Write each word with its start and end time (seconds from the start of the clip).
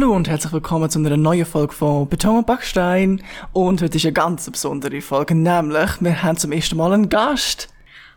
Hallo 0.00 0.14
und 0.14 0.28
herzlich 0.28 0.52
willkommen 0.52 0.88
zu 0.88 1.00
einer 1.00 1.16
neuen 1.16 1.44
Folge 1.44 1.74
von 1.74 2.08
Beton 2.08 2.36
und 2.36 2.46
Backstein. 2.46 3.20
Und 3.52 3.82
heute 3.82 3.96
ist 3.96 4.04
eine 4.04 4.12
ganz 4.12 4.48
besondere 4.48 5.00
Folge, 5.00 5.34
nämlich 5.34 5.90
wir 5.98 6.22
haben 6.22 6.36
zum 6.36 6.52
ersten 6.52 6.76
Mal 6.76 6.92
einen 6.92 7.08
Gast. 7.08 7.68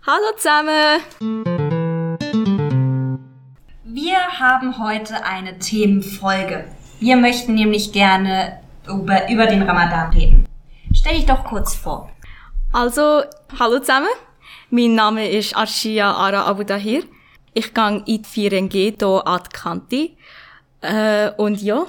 Hallo 0.06 0.28
zusammen! 0.38 1.02
Wir 3.84 4.18
haben 4.40 4.78
heute 4.78 5.26
eine 5.26 5.58
Themenfolge. 5.58 6.66
Wir 7.00 7.18
möchten 7.18 7.56
nämlich 7.56 7.92
gerne 7.92 8.60
über, 8.88 9.28
über 9.32 9.48
den 9.48 9.64
Ramadan 9.64 10.12
reden. 10.12 10.46
Stell 10.94 11.16
dich 11.16 11.26
doch 11.26 11.44
kurz 11.44 11.74
vor. 11.74 12.12
Also, 12.72 13.24
hallo 13.58 13.80
zusammen. 13.80 14.06
Mein 14.70 14.94
Name 14.94 15.28
ist 15.28 15.58
Arshia 15.58 16.12
Ara 16.12 16.46
Abu 16.46 16.64
Dahir. 16.64 17.02
Ich 17.56 17.74
gehe 17.74 18.04
in 18.06 18.06
die 18.06 18.20
4NG 18.20 18.72
hier 19.00 19.28
an 19.28 19.42
die 19.44 19.58
Kante. 19.58 20.10
Äh, 20.82 21.32
und 21.38 21.62
ja. 21.62 21.86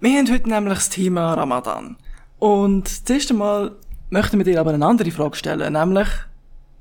Wir 0.00 0.18
haben 0.18 0.32
heute 0.32 0.48
nämlich 0.48 0.74
das 0.74 0.88
Thema 0.88 1.34
Ramadan. 1.34 1.96
Und 2.38 3.08
das 3.08 3.14
erste 3.16 3.34
Mal 3.34 3.72
möchten 4.10 4.38
wir 4.38 4.44
dir 4.44 4.60
aber 4.60 4.72
eine 4.72 4.86
andere 4.86 5.10
Frage 5.10 5.36
stellen, 5.36 5.72
nämlich, 5.72 6.08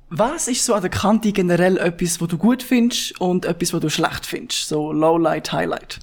was 0.10 0.48
ist 0.48 0.64
so 0.64 0.74
an 0.74 0.82
der 0.82 0.92
Kante 0.92 1.32
generell 1.32 1.78
etwas, 1.78 2.22
was 2.22 2.28
du 2.28 2.38
gut 2.38 2.64
findest 2.64 3.20
und 3.20 3.46
etwas, 3.46 3.74
was 3.74 3.82
du 3.82 3.90
schlecht 3.90 4.26
findest? 4.26 4.70
So 4.70 4.94
Lowlight, 4.94 5.52
Highlight. 5.52 6.00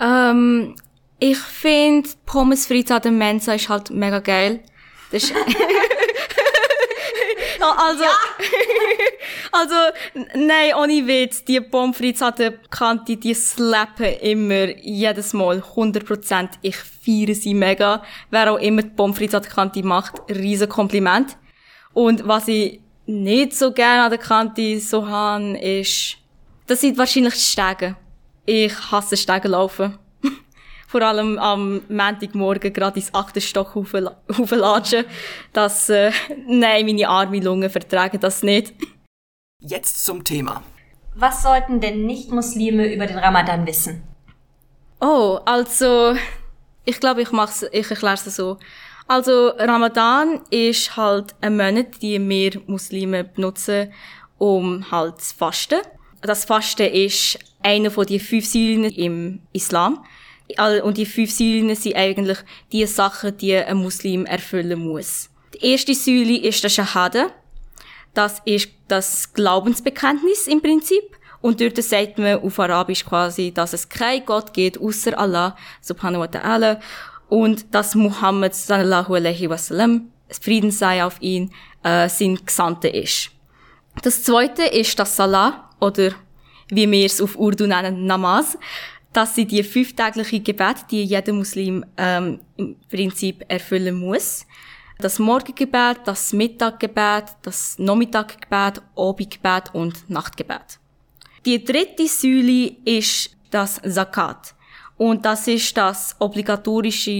Ähm, 0.00 0.74
ich 1.18 1.38
finde 1.38 2.08
Pommes 2.26 2.66
frites 2.66 2.90
an 2.90 3.02
der 3.02 3.12
Mensa 3.12 3.54
ist 3.54 3.68
halt 3.68 3.90
mega 3.90 4.18
geil. 4.20 4.60
Das 5.12 5.24
ist 5.24 5.34
also, 7.60 8.02
ja. 8.02 8.10
also, 9.52 9.74
nein, 10.34 10.74
ohne 10.76 11.06
Witz, 11.06 11.44
die 11.44 11.60
Pommes 11.60 11.96
frites 11.96 12.22
an 12.22 12.34
der 12.38 12.52
Kante, 12.70 13.16
die 13.16 13.34
slappen 13.34 14.14
immer, 14.20 14.76
jedes 14.78 15.32
Mal, 15.32 15.58
100%. 15.58 16.50
Ich 16.62 16.76
feiere 16.76 17.34
sie 17.34 17.54
mega. 17.54 18.02
Wer 18.30 18.52
auch 18.52 18.58
immer 18.58 18.82
die 18.82 18.90
Pommes 18.90 19.16
frites 19.16 19.34
an 19.34 19.42
der 19.42 19.50
Kante 19.50 19.82
macht, 19.82 20.14
riesen 20.28 20.68
Kompliment. 20.68 21.36
Und 21.92 22.26
was 22.26 22.48
ich 22.48 22.80
nicht 23.06 23.54
so 23.54 23.72
gerne 23.72 24.02
an 24.04 24.10
der 24.10 24.18
Kante 24.18 24.80
so 24.80 25.06
habe, 25.06 25.58
ist, 25.58 26.16
das 26.66 26.80
sind 26.80 26.98
wahrscheinlich 26.98 27.34
die 27.34 27.40
Stege. 27.40 27.96
Ich 28.46 28.72
hasse 28.90 29.16
Stege 29.16 29.48
laufen. 29.48 29.98
Vor 30.94 31.02
allem 31.02 31.40
am 31.40 31.80
Montagmorgen 31.88 32.72
gerade 32.72 33.00
ins 33.00 33.12
achte 33.12 33.40
Stock 33.40 33.74
hochlatschen. 33.74 35.04
Das, 35.52 35.88
äh, 35.88 36.12
nein, 36.46 36.86
meine 36.86 37.08
arme 37.08 37.40
Lunge 37.40 37.68
vertragen 37.68 38.20
das 38.20 38.44
nicht. 38.44 38.74
Jetzt 39.60 40.04
zum 40.04 40.22
Thema. 40.22 40.62
Was 41.16 41.42
sollten 41.42 41.80
denn 41.80 42.06
Nicht-Muslime 42.06 42.94
über 42.94 43.06
den 43.06 43.18
Ramadan 43.18 43.66
wissen? 43.66 44.04
Oh, 45.00 45.40
also, 45.44 46.14
ich 46.84 47.00
glaube, 47.00 47.22
ich 47.22 47.32
mach's, 47.32 47.66
ich 47.72 47.90
erkläre 47.90 48.14
es 48.14 48.36
so. 48.36 48.58
Also 49.08 49.48
Ramadan 49.48 50.42
ist 50.50 50.96
halt 50.96 51.34
ein 51.40 51.56
Monat, 51.56 52.00
die 52.02 52.20
wir 52.20 52.62
Muslime 52.68 53.24
benutzen, 53.24 53.92
um 54.38 54.88
halt 54.92 55.20
zu 55.20 55.34
fasten. 55.34 55.80
Das 56.20 56.44
Fasten 56.44 56.86
ist 56.86 57.36
einer 57.64 57.90
von 57.90 58.06
die 58.06 58.20
fünf 58.20 58.46
Säulen 58.46 58.84
im 58.84 59.40
Islam. 59.52 60.04
Und 60.82 60.98
die 60.98 61.06
fünf 61.06 61.30
Säulen 61.30 61.74
sind 61.74 61.96
eigentlich 61.96 62.38
die 62.70 62.86
Sachen, 62.86 63.36
die 63.38 63.56
ein 63.56 63.78
Muslim 63.78 64.26
erfüllen 64.26 64.78
muss. 64.80 65.30
Die 65.54 65.72
erste 65.72 65.94
Säule 65.94 66.38
ist 66.38 66.62
der 66.62 66.68
Shahada. 66.68 67.30
Das 68.12 68.40
ist 68.44 68.68
das 68.88 69.32
Glaubensbekenntnis 69.32 70.46
im 70.46 70.60
Prinzip. 70.60 71.02
Und 71.40 71.60
dort 71.60 71.82
sagt 71.82 72.18
man 72.18 72.40
auf 72.40 72.58
Arabisch 72.58 73.04
quasi, 73.04 73.52
dass 73.52 73.72
es 73.72 73.88
kein 73.88 74.24
Gott 74.24 74.52
gibt, 74.52 74.80
außer 74.80 75.18
Allah, 75.18 75.56
subhanahu 75.82 76.20
wa 76.20 76.26
ta'ala 76.26 76.80
und 77.28 77.74
dass 77.74 77.94
Muhammad 77.94 78.54
sallallahu 78.54 79.14
alaihi 79.14 79.50
wasallam, 79.50 80.10
Frieden 80.40 80.70
sei 80.70 81.04
auf 81.04 81.20
ihn, 81.20 81.52
äh, 81.82 82.08
sein 82.08 82.38
Gesandter 82.44 82.94
ist. 82.94 83.30
Das 84.02 84.22
zweite 84.22 84.62
ist 84.62 84.98
das 84.98 85.16
Salah, 85.16 85.70
oder 85.80 86.12
wie 86.68 86.90
wir 86.90 87.06
es 87.06 87.20
auf 87.20 87.36
Urdu 87.36 87.66
nennen, 87.66 88.06
Namaz. 88.06 88.56
Das 89.14 89.36
sind 89.36 89.52
die 89.52 89.62
fünftägliche 89.62 90.40
Gebet, 90.40 90.86
die 90.90 91.04
jeder 91.04 91.32
Muslim 91.32 91.84
ähm, 91.96 92.40
im 92.56 92.76
Prinzip 92.90 93.44
erfüllen 93.48 93.94
muss. 93.94 94.44
Das 94.98 95.20
Morgengebet, 95.20 96.00
das 96.04 96.32
Mittaggebet, 96.32 97.26
das 97.42 97.78
Nachmittaggebet, 97.78 98.82
Abendgebet 98.96 99.72
und 99.72 100.10
Nachtgebet. 100.10 100.80
Die 101.46 101.62
dritte 101.62 102.08
Säule 102.08 102.72
ist 102.84 103.30
das 103.50 103.80
Zakat. 103.88 104.52
Und 104.96 105.24
das 105.24 105.46
ist 105.46 105.76
das 105.76 106.16
obligatorische 106.18 107.10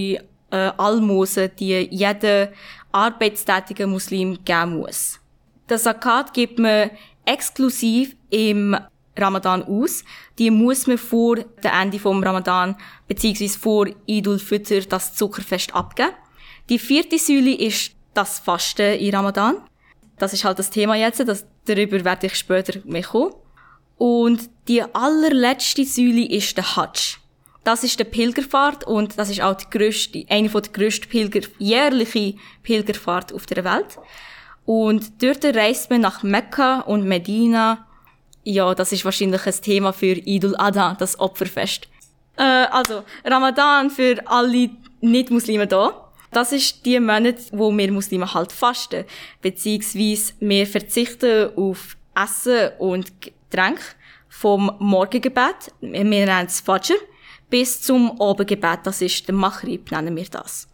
äh, 0.50 0.72
Almosen, 0.76 1.52
die 1.60 1.88
jeder 1.92 2.50
arbeitstätige 2.90 3.86
Muslim 3.86 4.38
geben 4.44 4.78
muss. 4.78 5.20
Das 5.68 5.84
Zakat 5.84 6.34
gibt 6.34 6.58
man 6.58 6.90
exklusiv 7.24 8.16
im 8.30 8.76
Ramadan 9.16 9.62
aus. 9.62 10.04
Die 10.38 10.50
muss 10.50 10.86
man 10.86 10.98
vor 10.98 11.36
dem 11.36 11.70
Ende 11.70 11.98
vom 11.98 12.22
Ramadan 12.22 12.76
beziehungsweise 13.08 13.58
vor 13.58 13.86
Idul 14.06 14.38
Fitr 14.38 14.82
das 14.82 15.14
Zuckerfest 15.14 15.74
abgeben. 15.74 16.12
Die 16.68 16.78
vierte 16.78 17.18
Säule 17.18 17.54
ist 17.54 17.92
das 18.14 18.38
Fasten 18.38 18.98
in 18.98 19.14
Ramadan. 19.14 19.56
Das 20.18 20.32
ist 20.32 20.44
halt 20.44 20.58
das 20.58 20.70
Thema 20.70 20.94
jetzt, 20.94 21.20
das, 21.26 21.46
darüber 21.66 22.04
werde 22.04 22.28
ich 22.28 22.36
später 22.36 22.80
mehr 22.84 23.02
kommen. 23.02 23.34
Und 23.96 24.48
die 24.68 24.82
allerletzte 24.82 25.84
Säule 25.84 26.26
ist 26.26 26.56
der 26.56 26.76
Hajj. 26.76 27.18
Das 27.64 27.82
ist 27.82 27.98
der 27.98 28.04
Pilgerfahrt 28.04 28.84
und 28.84 29.18
das 29.18 29.30
ist 29.30 29.40
auch 29.40 29.54
die 29.54 29.70
grösste, 29.70 30.24
eine 30.28 30.48
der 30.50 30.60
grössten 30.60 31.08
Pilger, 31.08 31.40
jährliche 31.58 32.34
Pilgerfahrt 32.62 33.32
auf 33.32 33.46
der 33.46 33.64
Welt. 33.64 33.98
Und 34.66 35.22
dort 35.22 35.44
reist 35.44 35.90
man 35.90 36.02
nach 36.02 36.22
Mekka 36.22 36.80
und 36.80 37.04
Medina. 37.04 37.86
Ja, 38.44 38.74
das 38.74 38.92
ist 38.92 39.04
wahrscheinlich 39.04 39.46
ein 39.46 39.60
Thema 39.60 39.92
für 39.92 40.12
Idul 40.12 40.54
Adha, 40.56 40.94
das 40.98 41.18
Opferfest. 41.18 41.88
Äh, 42.36 42.42
also, 42.42 43.02
Ramadan 43.24 43.90
für 43.90 44.22
alle 44.26 44.70
Nicht-Muslime 45.00 45.66
da. 45.66 46.10
Das 46.30 46.52
ist 46.52 46.84
die 46.84 47.00
Monat, 47.00 47.36
wo 47.52 47.76
wir 47.76 47.92
Muslime 47.92 48.32
halt 48.32 48.52
fasten. 48.52 49.04
Beziehungsweise 49.40 50.34
wir 50.40 50.66
verzichten 50.66 51.50
auf 51.56 51.96
Essen 52.14 52.70
und 52.78 53.12
Getränk 53.20 53.80
vom 54.28 54.72
Morgengebet. 54.78 55.72
Wir 55.80 56.04
nennen 56.04 56.46
es 56.46 56.60
Fajr 56.60 56.96
bis 57.50 57.82
zum 57.82 58.20
Abendgebet, 58.20 58.80
das 58.82 59.00
ist 59.00 59.28
der 59.28 59.34
Maghrib, 59.34 59.92
nennen 59.92 60.16
wir 60.16 60.24
das. 60.24 60.66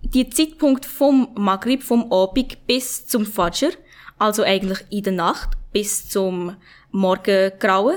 Die 0.00 0.28
Zeitpunkt 0.30 0.86
vom 0.86 1.28
Maghrib, 1.34 1.82
vom 1.82 2.10
Abend 2.10 2.66
bis 2.66 3.06
zum 3.06 3.26
Fajr, 3.26 3.72
also 4.22 4.44
eigentlich 4.44 4.78
in 4.90 5.02
der 5.02 5.12
Nacht 5.12 5.50
bis 5.72 6.08
zum 6.08 6.56
Morgengrauen, 6.92 7.96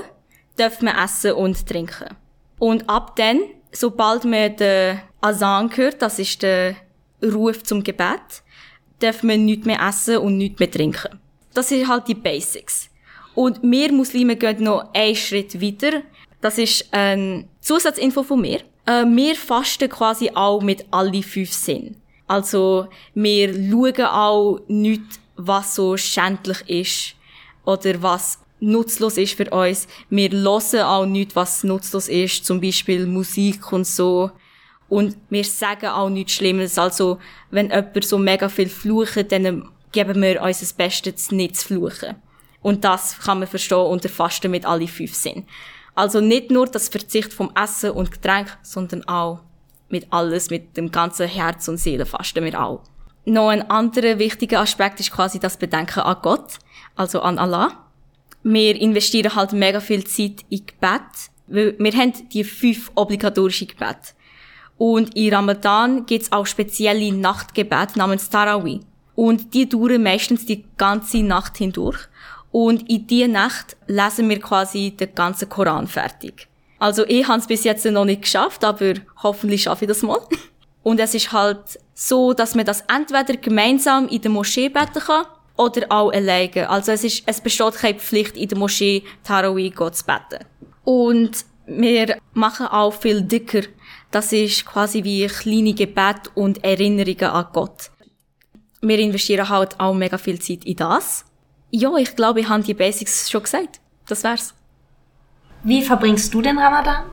darf 0.56 0.82
man 0.82 0.96
essen 0.96 1.32
und 1.32 1.66
trinken. 1.66 2.16
Und 2.58 2.88
ab 2.88 3.14
dann, 3.16 3.40
sobald 3.70 4.24
man 4.24 4.56
den 4.56 5.00
Asan 5.20 5.70
hört, 5.76 6.02
das 6.02 6.18
ist 6.18 6.42
der 6.42 6.74
Ruf 7.22 7.62
zum 7.62 7.84
Gebet, 7.84 8.42
darf 8.98 9.22
man 9.22 9.44
nichts 9.44 9.66
mehr 9.66 9.80
essen 9.80 10.18
und 10.18 10.36
nichts 10.38 10.58
mehr 10.58 10.70
trinken. 10.70 11.20
Das 11.54 11.68
sind 11.68 11.86
halt 11.86 12.08
die 12.08 12.14
Basics. 12.14 12.90
Und 13.34 13.62
wir 13.62 13.92
Muslime 13.92 14.36
gehen 14.36 14.64
noch 14.64 14.90
einen 14.94 15.14
Schritt 15.14 15.60
weiter. 15.62 16.02
Das 16.40 16.58
ist 16.58 16.92
eine 16.92 17.46
Zusatzinfo 17.60 18.22
von 18.22 18.40
mir. 18.40 18.60
Äh, 18.86 19.04
wir 19.04 19.34
fasten 19.36 19.88
quasi 19.88 20.30
auch 20.34 20.62
mit 20.62 20.86
allen 20.90 21.22
fünf 21.22 21.52
Sinnen. 21.52 22.00
Also, 22.26 22.88
wir 23.14 23.52
schauen 23.52 24.06
auch 24.06 24.60
nicht, 24.66 25.02
was 25.36 25.74
so 25.74 25.96
schändlich 25.96 26.68
ist 26.68 27.14
oder 27.64 28.02
was 28.02 28.38
nutzlos 28.60 29.18
ist 29.18 29.34
für 29.34 29.50
uns. 29.50 29.86
Wir 30.08 30.30
hören 30.30 30.82
auch 30.82 31.06
nicht, 31.06 31.36
was 31.36 31.64
nutzlos 31.64 32.08
ist, 32.08 32.44
zum 32.44 32.60
Beispiel 32.60 33.06
Musik 33.06 33.72
und 33.72 33.86
so. 33.86 34.30
Und 34.88 35.16
wir 35.30 35.44
sagen 35.44 35.86
auch 35.86 36.08
nichts 36.08 36.32
Schlimmes. 36.34 36.78
Also, 36.78 37.18
wenn 37.50 37.70
jemand 37.70 38.04
so 38.04 38.18
mega 38.18 38.48
viel 38.48 38.68
flucht, 38.68 39.32
dann 39.32 39.68
geben 39.92 40.22
wir 40.22 40.42
uns 40.42 40.60
das 40.60 40.72
Bestes, 40.72 41.32
nicht 41.32 41.56
zu 41.56 41.66
fluchen. 41.66 42.16
Und 42.62 42.84
das 42.84 43.18
kann 43.18 43.38
man 43.38 43.48
verstehen 43.48 43.78
unter 43.78 44.08
Fasten 44.08 44.50
mit 44.50 44.64
allen 44.64 44.88
fünf 44.88 45.14
Sinnen. 45.14 45.46
Also 45.94 46.20
nicht 46.20 46.50
nur 46.50 46.66
das 46.66 46.88
Verzicht 46.88 47.32
vom 47.32 47.50
Essen 47.54 47.90
und 47.90 48.10
Getränk, 48.10 48.56
sondern 48.62 49.04
auch 49.08 49.40
mit 49.88 50.12
alles, 50.12 50.50
mit 50.50 50.76
dem 50.76 50.90
ganzen 50.90 51.28
Herz 51.28 51.68
und 51.68 51.78
Seele 51.78 52.06
fasten 52.06 52.44
wir 52.44 52.60
auch. 52.60 52.82
Noch 53.28 53.48
ein 53.48 53.68
anderer 53.68 54.20
wichtiger 54.20 54.60
Aspekt 54.60 55.00
ist 55.00 55.10
quasi 55.10 55.40
das 55.40 55.56
Bedenken 55.56 55.98
an 55.98 56.16
Gott, 56.22 56.60
also 56.94 57.20
an 57.22 57.40
Allah. 57.40 57.72
Wir 58.44 58.80
investieren 58.80 59.34
halt 59.34 59.52
mega 59.52 59.80
viel 59.80 60.04
Zeit 60.04 60.44
in 60.48 60.64
Gebet, 60.64 61.02
weil 61.48 61.74
wir 61.76 61.92
haben 61.92 62.12
die 62.28 62.44
fünf 62.44 62.92
obligatorischen 62.94 63.66
Gebet. 63.66 64.14
Und 64.78 65.16
in 65.16 65.34
Ramadan 65.34 66.06
gibt's 66.06 66.30
auch 66.30 66.46
spezielle 66.46 67.12
Nachtgebet 67.12 67.96
namens 67.96 68.30
Tarawih. 68.30 68.82
Und 69.16 69.54
die 69.54 69.68
dauern 69.68 70.04
meistens 70.04 70.46
die 70.46 70.64
ganze 70.76 71.24
Nacht 71.24 71.56
hindurch. 71.56 71.98
Und 72.52 72.88
in 72.88 73.08
dieser 73.08 73.26
Nacht 73.26 73.76
lesen 73.88 74.28
wir 74.28 74.38
quasi 74.38 74.92
den 74.92 75.14
ganzen 75.16 75.48
Koran 75.48 75.88
fertig. 75.88 76.46
Also 76.78 77.04
ich 77.08 77.26
habe 77.26 77.40
es 77.40 77.48
bis 77.48 77.64
jetzt 77.64 77.84
noch 77.86 78.04
nicht 78.04 78.22
geschafft, 78.22 78.64
aber 78.64 78.94
hoffentlich 79.20 79.64
schaffe 79.64 79.86
ich 79.86 79.88
das 79.88 80.02
mal. 80.02 80.20
Und 80.86 81.00
es 81.00 81.14
ist 81.14 81.32
halt 81.32 81.80
so, 81.94 82.32
dass 82.32 82.54
man 82.54 82.64
das 82.64 82.82
entweder 82.82 83.36
gemeinsam 83.36 84.06
in 84.06 84.20
der 84.20 84.30
Moschee 84.30 84.68
beten 84.68 85.00
kann 85.00 85.26
oder 85.56 85.84
auch 85.88 86.12
alleine. 86.12 86.70
Also 86.70 86.92
es, 86.92 87.02
ist, 87.02 87.24
es 87.26 87.40
besteht 87.40 87.74
keine 87.74 87.98
Pflicht, 87.98 88.36
in 88.36 88.48
der 88.48 88.56
Moschee 88.56 89.02
Tarawih 89.24 89.70
Gott 89.70 89.96
zu 89.96 90.04
beten. 90.04 90.44
Und 90.84 91.44
wir 91.66 92.18
machen 92.34 92.68
auch 92.68 92.92
viel 92.92 93.22
dicker. 93.22 93.62
Das 94.12 94.32
ist 94.32 94.64
quasi 94.64 95.02
wie 95.02 95.26
kleine 95.26 95.74
Gebet 95.74 96.30
und 96.36 96.62
Erinnerungen 96.62 97.34
an 97.34 97.46
Gott. 97.52 97.90
Wir 98.80 99.00
investieren 99.00 99.48
halt 99.48 99.80
auch 99.80 99.92
mega 99.92 100.18
viel 100.18 100.40
Zeit 100.40 100.64
in 100.64 100.76
das. 100.76 101.24
Ja, 101.72 101.96
ich 101.96 102.14
glaube, 102.14 102.42
ich 102.42 102.48
habe 102.48 102.62
die 102.62 102.74
Basics 102.74 103.28
schon 103.28 103.42
gesagt. 103.42 103.80
Das 104.06 104.22
wär's. 104.22 104.54
Wie 105.64 105.82
verbringst 105.82 106.32
du 106.32 106.42
den 106.42 106.56
Ramadan? 106.58 107.06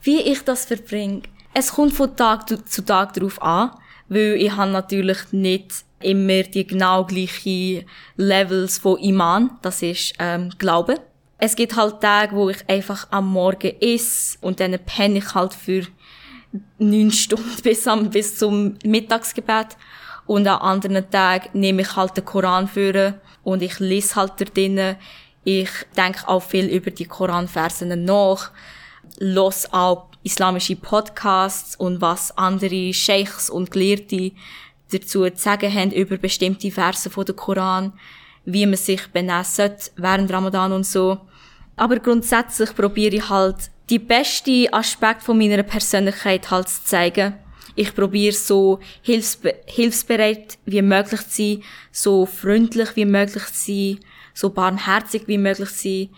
Wie 0.00 0.22
ich 0.22 0.42
das 0.44 0.64
verbringe? 0.64 1.22
Es 1.54 1.72
kommt 1.72 1.92
von 1.92 2.16
Tag 2.16 2.48
zu 2.48 2.84
Tag 2.84 3.12
darauf 3.12 3.40
an, 3.42 3.72
weil 4.08 4.36
ich 4.38 4.56
habe 4.56 4.70
natürlich 4.70 5.18
nicht 5.32 5.84
immer 6.00 6.42
die 6.42 6.66
genau 6.66 7.04
gleichen 7.04 7.84
Levels 8.16 8.78
von 8.78 8.98
Iman, 8.98 9.50
das 9.60 9.82
ist 9.82 10.14
ähm, 10.18 10.50
Glaube. 10.58 10.96
Es 11.38 11.54
gibt 11.54 11.76
halt 11.76 12.00
Tage, 12.00 12.34
wo 12.34 12.48
ich 12.48 12.68
einfach 12.68 13.06
am 13.10 13.28
Morgen 13.28 13.74
esse 13.80 14.38
und 14.40 14.60
dann 14.60 14.78
penne 14.78 15.18
ich 15.18 15.34
halt 15.34 15.52
für 15.52 15.86
neun 16.78 17.10
Stunden 17.12 17.60
bis, 17.62 17.86
am, 17.86 18.08
bis 18.08 18.38
zum 18.38 18.76
Mittagsgebet. 18.84 19.76
Und 20.24 20.46
an 20.46 20.60
anderen 20.60 21.10
Tagen 21.10 21.50
nehme 21.52 21.82
ich 21.82 21.96
halt 21.96 22.16
den 22.16 22.24
Koran 22.24 22.68
für 22.68 23.20
und 23.42 23.60
ich 23.60 23.78
lese 23.80 24.16
halt 24.16 24.34
da 24.38 24.44
drinnen. 24.44 24.96
Ich 25.44 25.70
denke 25.96 26.28
auch 26.28 26.42
viel 26.42 26.66
über 26.66 26.92
die 26.92 27.06
Koranversen 27.06 28.04
nach, 28.04 28.52
los 29.18 29.66
auch 29.72 30.11
islamische 30.22 30.76
Podcasts 30.76 31.76
und 31.76 32.00
was 32.00 32.36
andere 32.36 32.92
Sheikhs 32.92 33.50
und 33.50 33.70
Gelehrte 33.70 34.32
dazu 34.92 35.28
zu 35.28 35.36
sagen 35.36 35.72
haben 35.72 35.90
über 35.92 36.16
bestimmte 36.16 36.70
Verse 36.70 37.08
von 37.10 37.24
der 37.24 37.34
Koran, 37.34 37.92
wie 38.44 38.66
man 38.66 38.76
sich 38.76 39.06
benehmen 39.08 39.44
sollte 39.44 39.90
während 39.96 40.32
Ramadan 40.32 40.72
und 40.72 40.86
so. 40.86 41.18
Aber 41.76 41.98
grundsätzlich 41.98 42.74
probiere 42.74 43.16
ich 43.16 43.28
halt, 43.28 43.70
die 43.90 43.98
beste 43.98 44.72
Aspekt 44.72 45.22
von 45.22 45.38
meiner 45.38 45.62
Persönlichkeit 45.62 46.50
halt 46.50 46.68
zu 46.68 46.84
zeigen. 46.84 47.34
Ich 47.74 47.94
probiere 47.94 48.34
so 48.34 48.80
hilfsbe 49.00 49.54
hilfsbereit 49.66 50.58
wie 50.66 50.82
möglich 50.82 51.26
zu 51.28 51.42
sein, 51.42 51.62
so 51.90 52.26
freundlich 52.26 52.94
wie 52.96 53.06
möglich 53.06 53.44
zu 53.46 53.66
sein, 53.66 53.98
so 54.34 54.50
barmherzig 54.50 55.26
wie 55.26 55.38
möglich 55.38 55.70
zu 55.70 55.88
sein. 55.88 56.08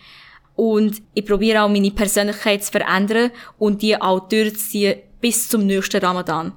Und 0.55 1.01
ich 1.13 1.25
probiere 1.25 1.63
auch 1.63 1.69
meine 1.69 1.91
Persönlichkeit 1.91 2.63
zu 2.63 2.71
verändern 2.71 3.31
und 3.57 3.81
die 3.81 3.99
auch 3.99 4.27
durchzuziehen 4.29 4.99
bis 5.19 5.49
zum 5.49 5.65
nächsten 5.65 6.03
Ramadan. 6.03 6.53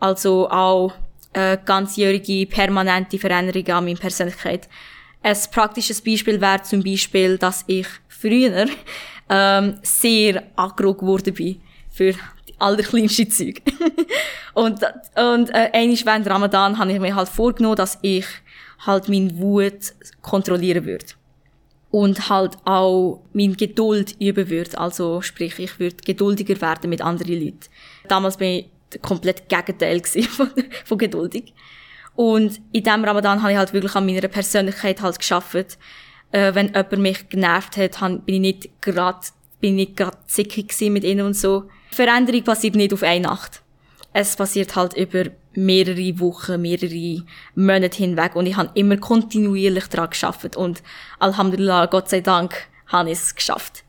Also 0.00 0.48
auch 0.48 0.92
äh, 1.34 1.58
ganzjährige, 1.64 2.46
permanente 2.46 3.18
Veränderungen 3.18 3.70
an 3.70 3.84
meiner 3.84 3.98
Persönlichkeit. 3.98 4.68
Ein 5.22 5.36
praktisches 5.50 6.00
Beispiel 6.00 6.40
wäre 6.40 6.62
zum 6.62 6.82
Beispiel, 6.82 7.38
dass 7.38 7.64
ich 7.66 7.86
früher 8.08 8.66
ähm, 9.28 9.78
sehr 9.82 10.44
aggro 10.56 10.94
geworden 10.94 11.34
bin 11.34 11.60
für 11.90 12.12
die 12.12 12.54
allerkleinsten 12.58 13.30
Zeug. 13.30 13.62
und 14.54 14.80
und 15.16 15.50
äh, 15.50 15.70
einmal 15.72 15.98
während 16.04 16.26
Ramadan 16.28 16.78
habe 16.78 16.92
ich 16.92 17.00
mir 17.00 17.14
halt 17.14 17.28
vorgenommen, 17.28 17.76
dass 17.76 17.98
ich 18.02 18.26
halt 18.86 19.08
meine 19.08 19.36
Wut 19.38 19.94
kontrollieren 20.22 20.84
würde. 20.84 21.06
Und 21.94 22.28
halt 22.28 22.58
auch 22.64 23.22
meine 23.32 23.54
Geduld 23.54 24.16
üben 24.20 24.50
würde. 24.50 24.76
Also 24.78 25.22
sprich, 25.22 25.60
ich 25.60 25.78
würde 25.78 25.96
geduldiger 26.04 26.60
werden 26.60 26.90
mit 26.90 27.00
anderen 27.00 27.40
Leuten. 27.40 27.60
Damals 28.08 28.36
bin 28.36 28.48
ich 28.48 29.00
komplett 29.00 29.48
Gegenteil 29.48 30.02
von, 30.28 30.50
von 30.84 30.98
geduldig. 30.98 31.54
Und 32.16 32.60
in 32.72 32.82
diesem 32.82 33.04
Ramadan 33.04 33.42
habe 33.42 33.52
ich 33.52 33.58
halt 33.58 33.72
wirklich 33.72 33.94
an 33.94 34.06
meiner 34.06 34.26
Persönlichkeit 34.26 35.02
halt 35.02 35.20
geschafft. 35.20 35.78
Äh, 36.32 36.52
wenn 36.56 36.66
jemand 36.66 36.98
mich 36.98 37.28
genervt 37.28 37.76
hat, 37.76 38.26
bin 38.26 38.34
ich 38.34 38.40
nicht 38.40 38.82
gerade, 38.82 39.20
bin 39.60 39.78
ich 39.78 39.88
nicht 39.88 39.96
gerade 39.96 40.18
zickig 40.26 40.74
mit 40.90 41.04
ihnen 41.04 41.26
und 41.26 41.36
so. 41.36 41.68
Veränderung 41.92 42.42
passiert 42.42 42.74
nicht 42.74 42.92
auf 42.92 43.04
eine 43.04 43.28
Nacht. 43.28 43.62
Es 44.16 44.36
passiert 44.36 44.76
halt 44.76 44.94
über 44.94 45.24
mehrere 45.54 46.20
Wochen, 46.20 46.62
mehrere 46.62 47.22
Monate 47.56 47.98
hinweg 47.98 48.36
und 48.36 48.46
ich 48.46 48.56
habe 48.56 48.70
immer 48.74 48.96
kontinuierlich 48.96 49.88
daran 49.88 50.10
geschafft 50.10 50.56
und 50.56 50.82
Alhamdulillah, 51.18 51.86
Gott 51.86 52.08
sei 52.08 52.20
Dank, 52.20 52.54
habe 52.86 53.10
ich 53.10 53.18
es 53.18 53.34
geschafft. 53.34 53.84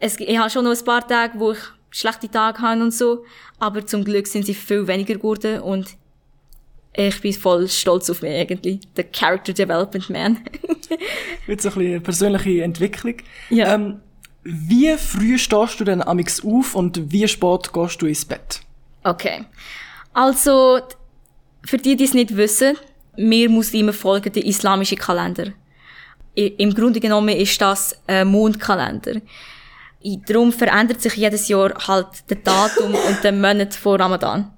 Es, 0.00 0.18
ich 0.18 0.36
habe 0.36 0.50
schon 0.50 0.64
noch 0.64 0.76
ein 0.76 0.84
paar 0.84 1.06
Tage, 1.06 1.38
wo 1.38 1.52
ich 1.52 1.58
schlechte 1.90 2.28
Tage 2.28 2.60
habe 2.60 2.82
und 2.82 2.92
so, 2.92 3.24
aber 3.60 3.86
zum 3.86 4.04
Glück 4.04 4.26
sind 4.26 4.44
sie 4.44 4.54
viel 4.54 4.86
weniger 4.88 5.14
geworden 5.14 5.60
und 5.60 5.96
ich 6.96 7.20
bin 7.20 7.32
voll 7.32 7.68
stolz 7.68 8.10
auf 8.10 8.22
mich 8.22 8.32
irgendwie. 8.32 8.80
Der 8.96 9.04
Character 9.04 9.52
Development 9.52 10.10
Man. 10.10 10.38
Wird 11.46 11.60
so 11.60 11.68
ein 11.68 11.74
bisschen 11.74 11.86
eine 11.86 12.00
persönliche 12.00 12.62
Entwicklung. 12.62 13.16
Ja. 13.50 13.74
Ähm, 13.74 14.00
wie 14.42 14.96
früh 14.96 15.38
stehst 15.38 15.80
du 15.80 15.84
denn 15.84 16.02
amix 16.02 16.44
auf 16.44 16.74
und 16.74 17.12
wie 17.12 17.26
spät 17.26 17.72
gehst 17.72 18.02
du 18.02 18.06
ins 18.06 18.24
Bett? 18.24 18.63
Okay. 19.04 19.44
Also, 20.12 20.80
für 21.64 21.78
die, 21.78 21.96
die 21.96 22.04
es 22.04 22.14
nicht 22.14 22.36
wissen, 22.36 22.76
wir 23.16 23.48
Muslime 23.48 23.92
folgen 23.92 24.32
den 24.32 24.44
islamischen 24.44 24.98
Kalender. 24.98 25.52
Im 26.34 26.74
Grunde 26.74 26.98
genommen 26.98 27.36
ist 27.36 27.60
das 27.60 27.96
ein 28.06 28.26
Mondkalender. 28.26 29.20
Darum 30.26 30.52
verändert 30.52 31.00
sich 31.00 31.14
jedes 31.14 31.48
Jahr 31.48 31.72
halt 31.86 32.28
der 32.28 32.38
Datum 32.38 32.94
und 33.08 33.22
der 33.22 33.32
Monat 33.32 33.74
vor 33.74 34.00
Ramadan. 34.00 34.52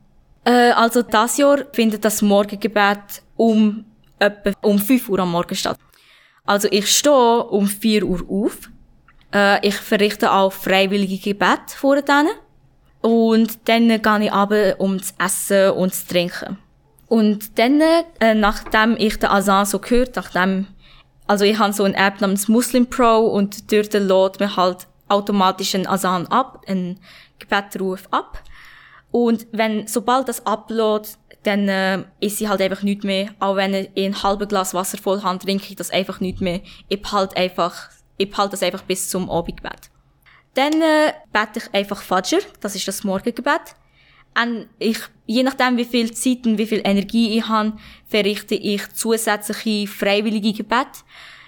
Äh, 0.44 0.70
also 0.70 1.02
das 1.02 1.37
Jahr 1.37 1.58
findet 1.72 2.04
das 2.04 2.22
Morgengebet 2.22 3.22
um 3.37 3.84
etwa 4.19 4.52
um 4.62 4.78
5 4.78 5.08
Uhr 5.08 5.19
am 5.20 5.32
Morgen 5.32 5.54
statt. 5.54 5.78
Also 6.44 6.69
ich 6.70 6.90
stehe 6.90 7.44
um 7.44 7.66
4 7.66 8.04
Uhr 8.04 8.25
auf. 8.28 8.70
Äh, 9.34 9.66
ich 9.66 9.75
verrichte 9.75 10.32
auch 10.32 10.52
freiwillige 10.52 11.19
Gebet 11.19 11.70
vor 11.76 12.00
denen. 12.00 12.31
Und 13.06 13.69
dann 13.69 13.87
gehe 13.87 14.25
ich 14.25 14.32
aber 14.32 14.81
um 14.81 15.00
zu 15.00 15.14
essen 15.25 15.70
und 15.70 15.94
zu 15.94 16.08
trinken. 16.08 16.58
Und 17.06 17.56
dann, 17.56 17.81
äh, 18.19 18.35
nachdem 18.35 18.97
ich 18.99 19.20
den 19.20 19.31
Azan 19.31 19.64
so 19.64 19.79
gehört, 19.79 20.17
nachdem, 20.17 20.67
also 21.29 21.44
ich 21.44 21.56
habe 21.56 21.73
so 21.73 21.85
eine 21.85 21.97
App 21.97 22.20
namens 22.20 22.49
Muslim 22.49 22.91
Pro 22.91 23.29
und 23.29 23.70
dort 23.70 23.93
lädt 23.93 24.41
man 24.41 24.56
halt 24.56 24.88
automatisch 25.06 25.76
einen 25.76 25.87
Azan 25.87 26.26
ab, 26.26 26.64
einen 26.67 26.99
Gebetruf 27.38 28.08
ab. 28.11 28.43
Und 29.12 29.47
wenn, 29.53 29.87
sobald 29.87 30.29
das 30.29 30.44
upload, 30.44 31.08
dann 31.44 31.69
äh, 31.69 32.03
ist 32.19 32.39
sie 32.39 32.48
halt 32.48 32.60
einfach 32.60 32.82
nicht 32.82 33.05
mehr. 33.05 33.29
Auch 33.39 33.55
wenn 33.55 33.72
ich 33.72 33.89
ein 33.96 34.20
halbes 34.20 34.48
Glas 34.48 34.75
Wasser 34.75 34.98
voll 34.98 35.22
habe, 35.22 35.39
trinke 35.39 35.67
ich 35.69 35.77
das 35.77 35.93
einfach 35.93 36.19
nicht 36.19 36.41
mehr. 36.41 36.60
Ich 36.89 37.03
behalte 37.03 37.36
einfach, 37.36 37.89
ich 38.17 38.29
behalte 38.29 38.51
das 38.51 38.65
einfach 38.65 38.82
bis 38.82 39.08
zum 39.08 39.31
Abendgebet. 39.31 39.91
Dann 40.56 40.81
äh, 40.81 41.13
bete 41.32 41.58
ich 41.58 41.75
einfach 41.75 42.01
Fajr, 42.01 42.41
das 42.60 42.75
ist 42.75 42.89
das 42.89 43.05
Morgengebet. 43.05 43.77
Und 44.43 44.69
ich, 44.79 44.98
je 45.27 45.43
nachdem, 45.43 45.77
wie 45.77 45.84
viel 45.84 46.13
Zeit 46.13 46.46
und 46.46 46.56
wie 46.56 46.67
viel 46.67 46.81
Energie 46.82 47.36
ich 47.36 47.46
habe, 47.46 47.75
verrichte 48.06 48.55
ich 48.55 48.89
zusätzliche 48.94 49.86
freiwillige 49.86 50.55
Gebet, 50.55 51.05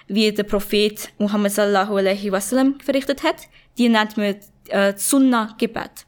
wie 0.07 0.31
der 0.31 0.43
Prophet 0.43 1.09
Muhammad 1.17 1.51
sallallahu 1.51 1.97
alaihi 1.97 2.31
wasallam 2.31 2.79
verrichtet 2.81 3.23
hat. 3.23 3.47
Die 3.79 3.89
nennt 3.89 4.15
man 4.15 4.35
äh, 4.67 4.93
Sunnah-Gebet. 4.95 6.05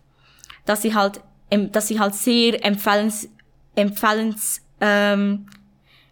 Dass 0.65 0.83
ich 0.83 0.93
halt, 0.93 1.21
dass 1.49 1.89
ich 1.89 1.97
halt 1.97 2.13
sehr 2.13 2.63
empfehlens, 2.63 3.27
empfehlens, 3.73 4.61
ähm, 4.79 5.47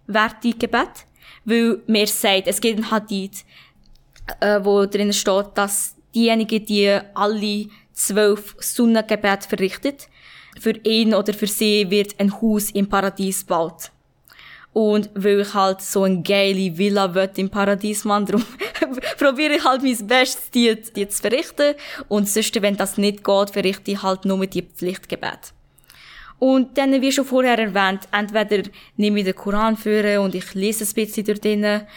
werte 0.08 0.53
Gebet. 0.53 1.05
Weil 1.46 1.84
mir 1.86 2.08
sagt, 2.08 2.48
es 2.48 2.60
gibt 2.60 2.79
ein 2.79 2.89
Hadith, 2.89 3.46
äh, 4.39 4.60
wo 4.63 4.88
drinnen 4.88 5.13
steht, 5.13 5.50
dass 5.53 5.96
diejenigen, 6.19 6.65
die 6.65 6.99
alle 7.13 7.67
zwölf 7.93 8.55
Sunnahgebet 8.59 9.45
verrichtet, 9.45 10.07
für 10.59 10.75
ihn 10.83 11.13
oder 11.13 11.33
für 11.33 11.47
sie 11.47 11.89
wird 11.89 12.19
ein 12.19 12.41
Haus 12.41 12.71
im 12.71 12.89
Paradies 12.89 13.45
gebaut. 13.45 13.91
Und 14.71 15.09
weil 15.15 15.41
ich 15.41 15.53
halt 15.53 15.81
so 15.81 16.03
eine 16.03 16.21
geile 16.21 16.77
Villa 16.77 17.13
will 17.15 17.29
im 17.38 17.49
Paradies, 17.49 18.05
man, 18.05 18.25
darum 18.25 18.45
probiere 19.17 19.55
ich 19.55 19.63
halt 19.65 19.81
mein 19.81 20.07
Bestes, 20.07 20.51
die, 20.51 20.75
die 20.95 21.07
zu 21.07 21.21
verrichten. 21.21 21.75
Und 22.07 22.29
sonst, 22.29 22.61
wenn 22.61 22.77
das 22.77 22.97
nicht 22.97 23.23
geht, 23.23 23.49
verrichte 23.49 23.91
ich 23.91 24.03
halt 24.03 24.25
nur 24.25 24.45
die 24.45 24.61
Pflichtgebet. 24.61 25.53
Und 26.38 26.77
dann, 26.77 27.01
wie 27.01 27.11
schon 27.11 27.25
vorher 27.25 27.57
erwähnt, 27.57 28.07
entweder 28.11 28.69
nehme 28.95 29.19
ich 29.19 29.25
den 29.25 29.35
Koran 29.35 29.75
führen 29.75 30.19
und 30.19 30.35
ich 30.35 30.53
lese 30.53 30.85
ein 30.85 30.93
bisschen 30.93 31.25
dort 31.25 31.43
drinnen, 31.43 31.88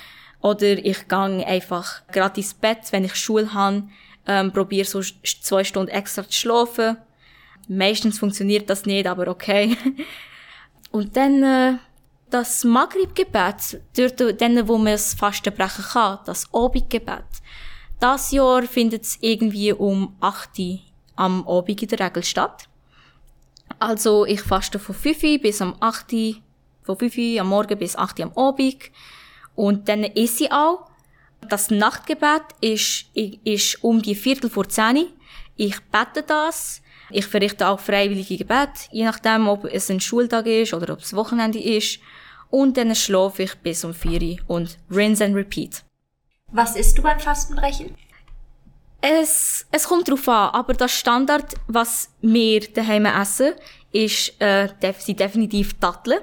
oder 0.40 0.72
ich 0.72 1.06
gehe 1.06 1.46
einfach 1.46 2.02
gerade 2.08 2.40
ins 2.40 2.54
Bett, 2.54 2.78
wenn 2.90 3.04
ich 3.04 3.14
Schule 3.14 3.54
habe, 3.54 3.84
ähm, 4.26 4.52
probiere 4.52 4.86
so 4.86 5.00
zwei 5.00 5.64
Stunden 5.64 5.90
extra 5.90 6.24
zu 6.24 6.32
schlafen. 6.32 6.96
Meistens 7.68 8.18
funktioniert 8.18 8.68
das 8.70 8.86
nicht, 8.86 9.06
aber 9.06 9.28
okay. 9.28 9.76
Und 10.90 11.16
dann 11.16 11.42
äh, 11.42 11.78
das 12.30 12.64
Maghrib-Gebet, 12.64 13.80
dort, 13.96 14.40
dann, 14.40 14.68
wo 14.68 14.76
man 14.78 14.92
das 14.92 15.14
Fasten 15.14 15.54
brechen 15.54 15.84
kann, 15.84 16.18
das 16.26 16.52
Abendgebet, 16.52 17.24
Das 18.00 18.32
Jahr 18.32 18.62
findet 18.64 19.04
es 19.04 19.18
irgendwie 19.20 19.72
um 19.72 20.16
8 20.20 20.58
Uhr 20.58 20.78
am 21.14 21.46
Abend 21.46 21.82
in 21.82 21.88
der 21.88 22.00
Regel 22.00 22.24
statt. 22.24 22.68
Also 23.78 24.26
ich 24.26 24.40
faste 24.40 24.78
von 24.78 24.94
5 24.94 25.22
Uhr 25.22 25.38
bis 25.38 25.62
am 25.62 25.76
8 25.78 26.12
Uhr, 26.12 26.34
von 26.82 26.96
5 26.98 27.16
Uhr 27.16 27.40
am 27.40 27.48
Morgen 27.48 27.78
bis 27.78 27.96
8 27.96 28.18
Uhr 28.18 28.26
am 28.26 28.32
Abend. 28.36 28.90
Und 29.54 29.88
dann 29.88 30.02
esse 30.02 30.44
ich 30.44 30.52
auch. 30.52 30.86
Das 31.48 31.70
Nachtgebet 31.70 32.42
ist, 32.60 33.06
ist 33.14 33.82
um 33.82 34.00
die 34.00 34.14
Viertel 34.14 34.48
vor 34.48 34.68
10 34.68 34.96
Uhr. 34.96 35.06
Ich 35.56 35.80
bete 35.90 36.22
das. 36.22 36.80
Ich 37.10 37.26
verrichte 37.26 37.68
auch 37.68 37.78
freiwillige 37.78 38.38
Gebet, 38.38 38.88
je 38.90 39.04
nachdem, 39.04 39.46
ob 39.48 39.66
es 39.66 39.90
ein 39.90 40.00
Schultag 40.00 40.46
ist 40.46 40.72
oder 40.72 40.94
ob 40.94 41.00
es 41.00 41.14
Wochenende 41.14 41.60
ist. 41.60 42.00
Und 42.48 42.76
dann 42.76 42.94
schlafe 42.94 43.42
ich 43.42 43.54
bis 43.56 43.84
um 43.84 43.92
4 43.92 44.22
Uhr 44.22 44.38
und 44.46 44.78
rinse 44.90 45.24
and 45.24 45.34
repeat. 45.34 45.84
Was 46.52 46.76
isst 46.76 46.96
du 46.96 47.02
beim 47.02 47.18
Fastenbrechen? 47.18 47.94
Es, 49.00 49.66
es 49.72 49.88
kommt 49.88 50.08
drauf 50.08 50.28
an, 50.28 50.50
aber 50.50 50.74
das 50.74 50.92
Standard, 50.92 51.54
was 51.66 52.10
wir 52.20 52.60
daheim 52.72 53.04
essen, 53.04 53.52
ist, 53.90 54.40
äh, 54.40 54.68
sind 54.98 55.18
definitiv 55.18 55.74
Datteln. 55.80 56.20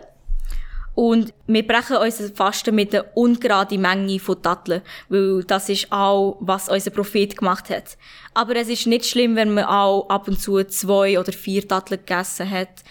Und 0.99 1.33
wir 1.47 1.65
brechen 1.65 1.95
unser 1.95 2.27
Fasten 2.27 2.75
mit 2.75 2.93
einer 2.93 3.05
ungeraden 3.15 3.79
Menge 3.79 4.19
von 4.19 4.41
Datteln, 4.41 4.81
weil 5.07 5.45
das 5.45 5.69
ist 5.69 5.89
auch, 5.93 6.35
was 6.41 6.67
unser 6.67 6.91
Prophet 6.91 7.37
gemacht 7.37 7.69
hat. 7.69 7.97
Aber 8.33 8.57
es 8.57 8.67
ist 8.67 8.85
nicht 8.85 9.05
schlimm, 9.05 9.37
wenn 9.37 9.53
man 9.53 9.63
auch 9.63 10.09
ab 10.09 10.27
und 10.27 10.41
zu 10.41 10.61
zwei 10.65 11.17
oder 11.17 11.31
vier 11.31 11.65
Datteln 11.65 12.01
gegessen 12.05 12.51
hat, 12.51 12.83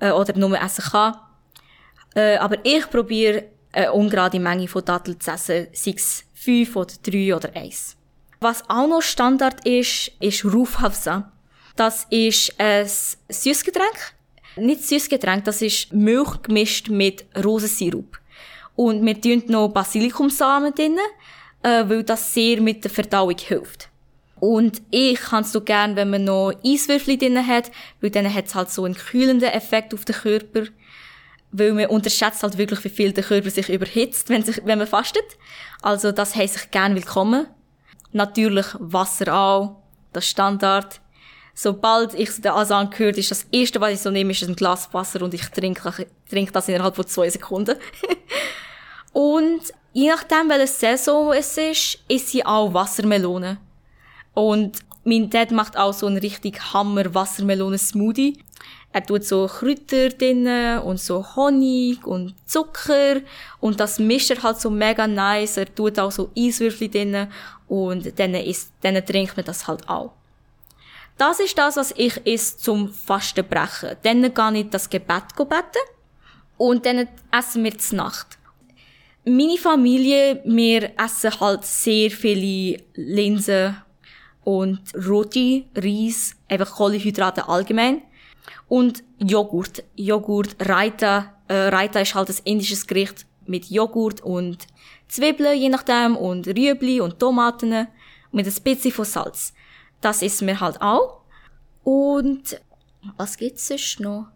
äh, 0.00 0.10
oder 0.10 0.36
nur 0.36 0.60
essen 0.60 0.82
kann. 0.82 1.16
Äh, 2.16 2.38
aber 2.38 2.56
ich 2.64 2.90
probiere 2.90 3.44
eine 3.70 3.92
ungerade 3.92 4.40
Menge 4.40 4.66
von 4.66 4.84
Datteln 4.84 5.20
zu 5.20 5.30
essen, 5.30 5.68
sei 5.72 5.94
es 5.94 6.24
fünf 6.34 6.74
oder 6.74 6.94
drei 7.04 7.36
oder 7.36 7.54
eins. 7.54 7.96
Was 8.40 8.68
auch 8.68 8.88
noch 8.88 9.00
Standard 9.00 9.64
ist, 9.64 10.10
ist 10.18 10.44
Rufhafsa. 10.44 11.30
Das 11.76 12.08
ist 12.10 12.58
ein 12.58 12.90
Süßgetränk. 13.28 14.13
Nicht 14.56 14.84
Süßgetränk, 14.84 15.44
das 15.44 15.62
ist 15.62 15.92
Milch 15.92 16.42
gemischt 16.42 16.88
mit 16.88 17.24
Rosensirup. 17.42 18.18
Und 18.76 19.04
wir 19.04 19.20
tun 19.20 19.42
noch 19.48 19.68
Basilikumsamen 19.68 20.74
drin, 20.74 20.96
äh, 21.62 21.84
weil 21.88 22.02
das 22.02 22.32
sehr 22.34 22.60
mit 22.60 22.84
der 22.84 22.90
Verdauung 22.90 23.36
hilft. 23.38 23.88
Und 24.40 24.82
ich 24.90 25.20
kann 25.20 25.42
es 25.42 25.52
so 25.52 25.60
gern, 25.60 25.96
wenn 25.96 26.10
man 26.10 26.24
noch 26.24 26.52
Eiswürfel 26.64 27.16
drin 27.16 27.46
hat, 27.46 27.70
weil 28.00 28.10
dann 28.10 28.32
hat 28.32 28.46
es 28.46 28.54
halt 28.54 28.70
so 28.70 28.84
einen 28.84 28.94
kühlenden 28.94 29.50
Effekt 29.50 29.94
auf 29.94 30.04
den 30.04 30.14
Körper 30.14 30.64
weil 31.56 31.72
man 31.72 31.86
unterschätzt 31.86 32.42
halt 32.42 32.58
wirklich, 32.58 32.82
wie 32.82 32.88
viel 32.88 33.12
der 33.12 33.22
Körper 33.22 33.48
sich 33.48 33.68
überhitzt, 33.68 34.28
wenn, 34.28 34.42
sich, 34.42 34.60
wenn 34.64 34.78
man 34.78 34.88
fastet. 34.88 35.24
Also 35.82 36.10
das 36.10 36.34
heisst 36.34 36.56
ich 36.56 36.70
gern 36.72 36.96
willkommen. 36.96 37.46
Natürlich 38.10 38.66
Wasser 38.80 39.32
auch, 39.32 39.76
das 40.12 40.26
Standard. 40.28 41.00
Sobald 41.54 42.14
ich 42.14 42.30
den 42.40 42.50
Asan 42.50 42.90
gehört, 42.90 43.16
ist 43.16 43.30
das 43.30 43.46
erste, 43.52 43.80
was 43.80 43.92
ich 43.92 44.00
so 44.00 44.10
nehme, 44.10 44.32
ist 44.32 44.42
ein 44.42 44.56
Glas 44.56 44.92
Wasser 44.92 45.22
und 45.22 45.34
ich 45.34 45.46
trinke, 45.48 46.06
trinke 46.28 46.52
das 46.52 46.68
innerhalb 46.68 46.96
von 46.96 47.06
zwei 47.06 47.30
Sekunden. 47.30 47.76
und 49.12 49.62
je 49.92 50.08
nachdem, 50.08 50.48
welche 50.48 50.66
Saison 50.66 51.32
es 51.32 51.56
ist, 51.56 51.98
ist 52.08 52.28
sie 52.28 52.44
auch 52.44 52.74
Wassermelone. 52.74 53.58
Und 54.34 54.78
mein 55.04 55.30
Dad 55.30 55.52
macht 55.52 55.76
auch 55.76 55.92
so 55.92 56.06
einen 56.06 56.16
richtig 56.18 56.60
Hammer 56.72 57.14
Wassermelonen-Smoothie. 57.14 58.38
Er 58.92 59.04
tut 59.04 59.24
so 59.24 59.46
Kräuter 59.46 60.08
drin 60.08 60.48
und 60.78 61.00
so 61.00 61.24
Honig 61.36 62.06
und 62.06 62.34
Zucker 62.46 63.20
und 63.60 63.80
das 63.80 63.98
mischt 63.98 64.30
er 64.30 64.42
halt 64.42 64.60
so 64.60 64.70
mega 64.70 65.06
nice. 65.06 65.56
Er 65.56 65.72
tut 65.72 65.98
auch 65.98 66.12
so 66.12 66.30
Eiswürfel 66.36 66.88
drin 66.88 67.26
und 67.68 68.18
dann, 68.18 68.34
isst, 68.34 68.70
dann 68.82 69.04
trinkt 69.04 69.36
man 69.36 69.46
das 69.46 69.66
halt 69.66 69.88
auch. 69.88 70.12
Das 71.16 71.38
ist 71.38 71.56
das, 71.56 71.76
was 71.76 71.94
ich 71.96 72.26
esse 72.26 72.58
zum 72.58 72.92
Fastenbrechen. 72.92 73.96
Dann 74.02 74.34
gehe 74.34 74.60
ich 74.60 74.70
das 74.70 74.90
Gebet 74.90 75.36
beten 75.36 75.84
und 76.56 76.84
dann 76.86 77.08
essen 77.30 77.64
wir 77.64 77.78
zur 77.78 77.98
Nacht. 77.98 78.38
Meine 79.24 79.56
Familie, 79.56 80.42
wir 80.44 80.92
essen 80.98 81.40
halt 81.40 81.64
sehr 81.64 82.10
viele 82.10 82.82
Linsen 82.94 83.76
und 84.42 84.80
Roti, 84.94 85.66
Reis, 85.74 86.36
einfach 86.48 86.74
Kohlenhydrate 86.74 87.48
allgemein. 87.48 88.02
Und 88.68 89.02
Joghurt. 89.18 89.84
Joghurt, 89.96 90.56
Raita. 90.60 91.34
Äh, 91.48 91.68
Raita 91.68 92.00
ist 92.00 92.14
halt 92.14 92.28
ein 92.28 92.36
indisches 92.44 92.86
Gericht 92.86 93.24
mit 93.46 93.70
Joghurt 93.70 94.20
und 94.20 94.66
Zwiebeln, 95.08 95.58
je 95.58 95.68
nachdem, 95.68 96.16
und 96.16 96.46
Rüebli 96.46 97.00
und 97.00 97.18
Tomaten 97.18 97.86
mit 98.32 98.46
ein 98.46 98.62
bisschen 98.62 98.92
von 98.92 99.04
Salz. 99.04 99.54
Das 100.04 100.20
essen 100.20 100.46
wir 100.46 100.60
halt 100.60 100.82
auch. 100.82 101.22
Und 101.82 102.60
was 103.16 103.38
gibt's 103.38 103.68
sonst 103.68 104.00
noch? 104.00 104.26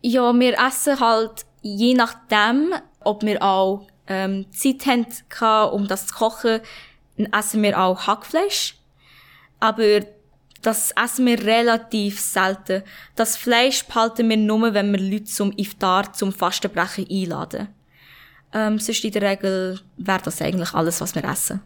Ja, 0.00 0.32
wir 0.32 0.58
essen 0.58 1.00
halt 1.00 1.44
je 1.60 1.92
nachdem, 1.92 2.72
ob 3.00 3.22
wir 3.22 3.42
auch 3.42 3.86
ähm, 4.06 4.46
Zeit 4.52 4.86
haben, 4.86 5.72
um 5.74 5.86
das 5.86 6.06
zu 6.06 6.14
kochen, 6.14 6.60
essen 7.16 7.62
wir 7.62 7.78
auch 7.78 8.06
Hackfleisch. 8.06 8.76
Aber 9.60 10.00
das 10.62 10.92
essen 10.92 11.26
wir 11.26 11.44
relativ 11.44 12.18
selten. 12.18 12.84
Das 13.16 13.36
Fleisch 13.36 13.84
behalten 13.84 14.30
wir 14.30 14.38
nur, 14.38 14.72
wenn 14.72 14.92
wir 14.92 15.00
Leute 15.00 15.24
zum 15.24 15.52
Iftar, 15.58 16.10
zum 16.14 16.32
Fastenbrechen 16.32 17.06
einladen. 17.10 17.68
Ähm, 18.54 18.78
sonst 18.78 19.04
in 19.04 19.12
der 19.12 19.30
Regel 19.30 19.80
wäre 19.98 20.22
das 20.22 20.40
eigentlich 20.40 20.72
alles, 20.72 21.02
was 21.02 21.14
wir 21.14 21.24
essen. 21.24 21.60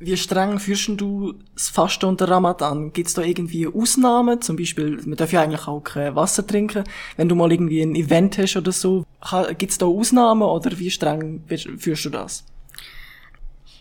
Wie 0.00 0.16
streng 0.16 0.60
führst 0.60 0.88
du 0.96 1.34
das 1.54 1.70
Fasten 1.70 2.06
unter 2.06 2.28
Ramadan? 2.28 2.92
Gibt 2.92 3.08
es 3.08 3.14
da 3.14 3.22
irgendwie 3.22 3.66
Ausnahmen? 3.66 4.40
Zum 4.40 4.56
Beispiel, 4.56 5.00
man 5.04 5.16
darf 5.16 5.32
ja 5.32 5.42
eigentlich 5.42 5.66
auch 5.66 5.80
kein 5.80 6.14
Wasser 6.14 6.46
trinken. 6.46 6.84
Wenn 7.16 7.28
du 7.28 7.34
mal 7.34 7.50
irgendwie 7.50 7.82
ein 7.82 7.96
Event 7.96 8.38
hast 8.38 8.56
oder 8.56 8.70
so, 8.70 9.04
gibt 9.58 9.72
es 9.72 9.78
da 9.78 9.86
Ausnahmen 9.86 10.42
oder 10.42 10.78
wie 10.78 10.90
streng 10.90 11.42
führst 11.78 12.04
du 12.04 12.10
das? 12.10 12.44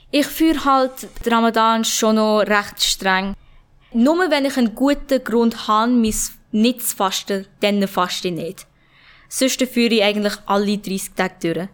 Ich 0.10 0.26
führe 0.26 0.66
halt 0.66 1.08
den 1.24 1.34
Ramadan 1.34 1.86
schon 1.86 2.16
noch 2.16 2.40
recht 2.40 2.82
streng. 2.82 3.36
Nur 3.94 4.32
wenn 4.32 4.46
ich 4.46 4.58
einen 4.58 4.74
guten 4.74 5.24
Grund 5.24 5.68
habe, 5.68 5.92
mein 5.92 6.14
nicht 6.52 6.82
zu 6.82 6.96
fasten, 6.96 7.46
dann 7.60 7.88
faste 7.88 8.30
ich 8.30 8.34
nicht. 8.34 8.68
Sonst 9.30 9.62
führe 9.64 9.96
ich 9.96 10.04
eigentlich 10.04 10.34
alle 10.46 10.78
30 10.78 11.12
Tage 11.16 11.54
durch. 11.54 11.68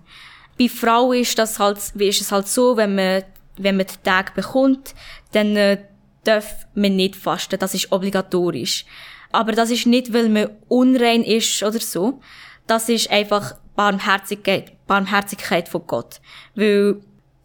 Bei 0.60 0.70
Frauen 0.70 1.20
ist 1.20 1.38
das 1.38 1.60
halt, 1.60 1.78
ist 1.78 2.22
es 2.22 2.32
halt 2.32 2.48
so, 2.48 2.76
wenn 2.76 2.96
man, 2.96 3.24
wenn 3.58 3.78
man 3.78 3.86
den 3.86 4.04
Tag 4.04 4.36
bekommt, 4.36 4.96
dann 5.32 5.56
äh, 5.56 5.78
darf 6.24 6.66
man 6.74 6.96
nicht 6.96 7.16
fasten. 7.16 7.60
Das 7.60 7.74
ist 7.74 7.92
obligatorisch. 7.92 8.86
Aber 9.32 9.52
das 9.52 9.72
ist 9.72 9.88
nicht, 9.88 10.14
weil 10.14 10.30
man 10.30 10.50
unrein 10.68 11.24
ist 11.24 11.64
oder 11.64 11.80
so. 11.80 12.22
Das 12.68 12.88
ist 12.90 13.10
einfach 13.10 13.56
Barmherzigkeit, 13.76 14.74
Barmherzigkeit 14.88 15.68
von 15.68 15.86
Gott. 15.88 16.22
Weil, 16.56 17.02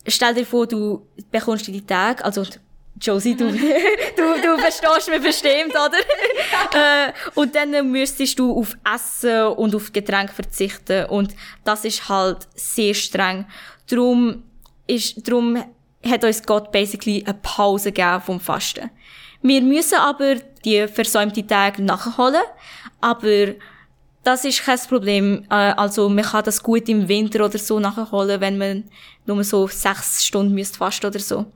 stell 0.06 0.34
dir 0.34 0.46
vor, 0.46 0.66
du 0.66 1.06
bekommst 1.30 1.66
die 1.66 1.84
Tage, 1.84 2.24
also 2.24 2.44
Josie, 3.00 3.36
du, 3.36 3.50
du, 3.52 4.42
du 4.42 4.58
verstehst 4.58 5.08
mich 5.08 5.22
bestimmt, 5.22 5.70
oder? 5.70 5.98
äh, 7.08 7.12
und 7.34 7.54
dann 7.54 7.90
müsstest 7.90 8.38
du 8.38 8.58
auf 8.58 8.76
Essen 8.94 9.46
und 9.46 9.74
auf 9.74 9.92
Getränke 9.92 10.34
verzichten. 10.34 11.06
Und 11.06 11.34
das 11.64 11.84
ist 11.84 12.08
halt 12.08 12.48
sehr 12.54 12.94
streng. 12.94 13.46
Drum 13.88 14.42
ist, 14.86 15.28
drum 15.28 15.64
hat 16.04 16.24
uns 16.24 16.42
Gott 16.42 16.70
basically 16.72 17.24
eine 17.24 17.38
Pause 17.42 17.92
gegeben 17.92 18.20
vom 18.20 18.40
Fasten. 18.40 18.90
Wir 19.42 19.62
müssen 19.62 19.98
aber 19.98 20.36
die 20.64 20.86
versäumten 20.88 21.46
Tage 21.46 21.82
nachholen, 21.82 22.42
aber 23.00 23.54
das 24.24 24.44
ist 24.44 24.64
kein 24.64 24.78
Problem. 24.88 25.44
Äh, 25.50 25.54
also 25.54 26.08
man 26.08 26.24
kann 26.24 26.44
das 26.44 26.62
gut 26.62 26.88
im 26.88 27.08
Winter 27.08 27.44
oder 27.44 27.58
so 27.58 27.78
nachholen, 27.78 28.40
wenn 28.40 28.58
man 28.58 28.84
nur 29.26 29.44
so 29.44 29.66
sechs 29.68 30.24
Stunden 30.26 30.54
müsste 30.54 30.78
fasten 30.78 31.06
oder 31.06 31.20
so. 31.20 31.46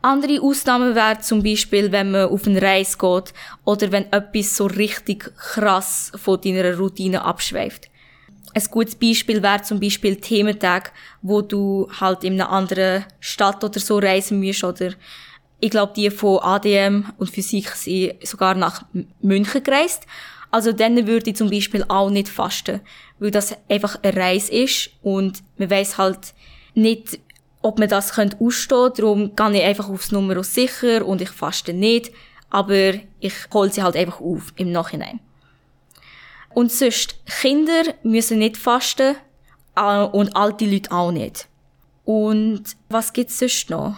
Andere 0.00 0.40
Ausnahmen 0.42 0.96
wären 0.96 1.20
zum 1.22 1.44
Beispiel, 1.44 1.92
wenn 1.92 2.10
man 2.10 2.28
auf 2.28 2.46
eine 2.46 2.60
Reise 2.60 2.98
geht 2.98 3.32
oder 3.64 3.92
wenn 3.92 4.12
etwas 4.12 4.56
so 4.56 4.66
richtig 4.66 5.32
krass 5.36 6.10
von 6.16 6.40
deiner 6.40 6.76
Routine 6.76 7.24
abschweift. 7.24 7.88
Ein 8.54 8.64
gutes 8.70 8.96
Beispiel 8.96 9.42
wäre 9.42 9.62
zum 9.62 9.80
Beispiel 9.80 10.16
Thementag, 10.16 10.92
wo 11.22 11.40
du 11.40 11.88
halt 12.00 12.22
in 12.24 12.34
einer 12.34 12.50
anderen 12.50 13.04
Stadt 13.20 13.64
oder 13.64 13.80
so 13.80 13.98
reisen 13.98 14.42
musst 14.42 14.64
oder 14.64 14.92
ich 15.60 15.70
glaube, 15.70 15.92
die 15.94 16.10
von 16.10 16.40
ADM 16.40 17.06
und 17.18 17.30
Physik 17.30 17.68
sind 17.70 18.14
sogar 18.26 18.54
nach 18.54 18.84
München 19.20 19.62
gereist. 19.62 20.06
Also 20.50 20.72
dann 20.72 21.06
würde 21.06 21.30
ich 21.30 21.36
zum 21.36 21.50
Beispiel 21.50 21.84
auch 21.88 22.10
nicht 22.10 22.28
fasten, 22.28 22.80
weil 23.20 23.30
das 23.30 23.56
einfach 23.70 23.96
eine 24.02 24.16
Reise 24.16 24.52
ist 24.52 24.90
und 25.02 25.42
man 25.56 25.70
weiß 25.70 25.98
halt 25.98 26.34
nicht, 26.74 27.20
ob 27.62 27.78
man 27.78 27.88
das 27.88 28.12
könnte 28.12 28.36
ausstehen 28.40 28.92
Darum 28.96 29.36
gehe 29.36 29.52
ich 29.52 29.62
einfach 29.62 29.88
aufs 29.88 30.10
Nummer 30.12 30.42
sicher 30.42 31.06
und 31.06 31.22
ich 31.22 31.30
faste 31.30 31.72
nicht. 31.72 32.10
Aber 32.50 32.94
ich 33.20 33.34
hole 33.54 33.70
sie 33.70 33.82
halt 33.82 33.96
einfach 33.96 34.20
auf 34.20 34.52
im 34.56 34.72
Nachhinein. 34.72 35.20
Und 36.54 36.72
sonst, 36.72 37.16
Kinder 37.26 37.82
müssen 38.02 38.38
nicht 38.38 38.56
fasten 38.56 39.16
äh, 39.76 40.04
und 40.04 40.36
alte 40.36 40.66
Leute 40.66 40.92
auch 40.92 41.12
nicht. 41.12 41.48
Und 42.04 42.64
was 42.88 43.12
gibt's 43.12 43.38
sonst 43.38 43.70
noch? 43.70 43.96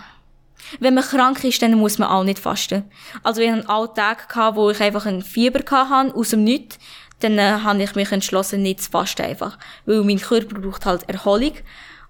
wenn 0.80 0.94
man 0.94 1.04
krank 1.04 1.42
ist, 1.44 1.62
dann 1.62 1.74
muss 1.74 1.98
man 1.98 2.08
auch 2.08 2.24
nicht 2.24 2.38
fasten. 2.38 2.84
Also 3.22 3.40
ich 3.40 3.50
hatte 3.50 3.94
Tage, 3.94 4.22
gehabt, 4.28 4.56
wo 4.56 4.70
ich 4.70 4.80
einfach 4.80 5.06
ein 5.06 5.22
Fieber 5.22 5.60
hatte, 5.70 6.14
aus 6.14 6.30
dem 6.30 6.44
Nichts. 6.44 6.78
Dann 7.20 7.38
äh, 7.38 7.58
habe 7.62 7.82
ich 7.82 7.94
mich 7.94 8.12
entschlossen, 8.12 8.62
nicht 8.62 8.82
zu 8.82 8.90
fasten 8.90 9.22
einfach. 9.22 9.58
Weil 9.86 10.02
mein 10.02 10.18
Körper 10.18 10.60
braucht 10.60 10.86
halt 10.86 11.08
Erholung. 11.08 11.52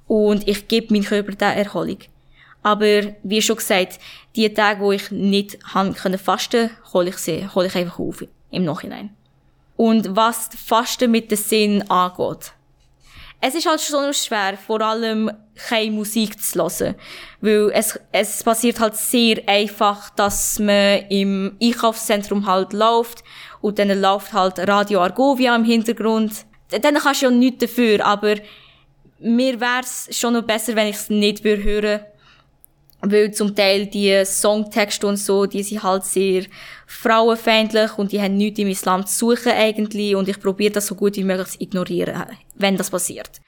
Und 0.07 0.49
ich 0.49 0.69
gebe 0.69 0.93
meinem 0.93 1.05
Körper 1.05 1.33
diese 1.33 1.45
Erholung. 1.45 1.99
Aber, 2.63 3.15
wie 3.23 3.43
schon 3.43 3.57
gesagt, 3.57 3.99
die 4.37 4.53
Tage, 4.53 4.81
wo 4.81 4.93
ich 4.93 5.11
nicht 5.11 5.59
fasten 5.63 5.95
konnte, 5.95 6.71
hole 6.93 7.11
ich 7.11 7.19
sie, 7.19 7.49
hole 7.55 7.67
ich 7.67 7.77
einfach 7.77 7.99
auf. 7.99 8.25
Im 8.51 8.65
Nachhinein. 8.65 9.11
Und 9.77 10.15
was 10.15 10.51
Fasten 10.67 11.11
mit 11.11 11.31
dem 11.31 11.39
Sinn 11.39 11.91
angeht. 11.91 12.53
Es 13.41 13.55
ist 13.55 13.67
halt 13.67 13.81
schon 13.81 14.15
schwer, 14.15 14.57
vor 14.57 14.81
allem 14.81 15.31
keine 15.69 15.91
Musik 15.91 16.41
zu 16.41 16.61
hören. 16.61 16.95
Weil 17.41 17.71
es, 17.75 17.99
es 18.13 18.43
passiert 18.43 18.81
halt 18.81 18.97
sehr 18.97 19.43
einfach, 19.47 20.11
dass 20.11 20.59
man 20.59 21.07
im 21.11 21.57
Einkaufszentrum 21.61 22.47
halt 22.47 22.73
läuft 22.73 23.23
und 23.61 23.79
dann 23.79 24.01
läuft 24.01 24.33
halt 24.33 24.59
Radio 24.61 25.03
Argovia 25.03 25.55
im 25.55 25.65
Hintergrund. 25.65 26.47
Dann 26.71 26.95
kannst 26.95 27.23
du 27.23 27.27
ja 27.27 27.31
nichts 27.31 27.59
dafür, 27.59 28.05
aber 28.07 28.37
mir 29.19 29.61
wär's 29.61 30.09
schon 30.11 30.33
noch 30.35 30.43
besser, 30.43 30.75
wenn 30.77 30.89
ich 30.89 30.97
es 30.97 31.11
nicht 31.11 31.45
hören 31.45 31.65
würde 31.65 32.07
weil 33.11 33.33
zum 33.33 33.55
Teil 33.55 33.87
die 33.87 34.25
Songtexte 34.25 35.07
und 35.07 35.17
so, 35.17 35.47
die 35.47 35.63
sind 35.63 35.83
halt 35.83 36.05
sehr 36.05 36.45
frauenfeindlich 36.87 37.99
und 37.99 38.13
die 38.13 38.21
haben 38.21 38.37
nichts 38.37 38.59
im 38.59 38.69
Islam 38.69 39.07
zu 39.07 39.35
suchen 39.35 39.53
eigentlich 39.53 40.15
und 40.15 40.29
ich 40.29 40.41
probiere 40.41 40.73
das 40.73 40.87
so 40.87 40.95
gut 40.95 41.17
wie 41.17 41.25
möglich 41.25 41.49
zu 41.49 41.61
ignorieren, 41.61 42.25
wenn 42.55 42.77
das 42.77 42.91
passiert. 42.91 43.41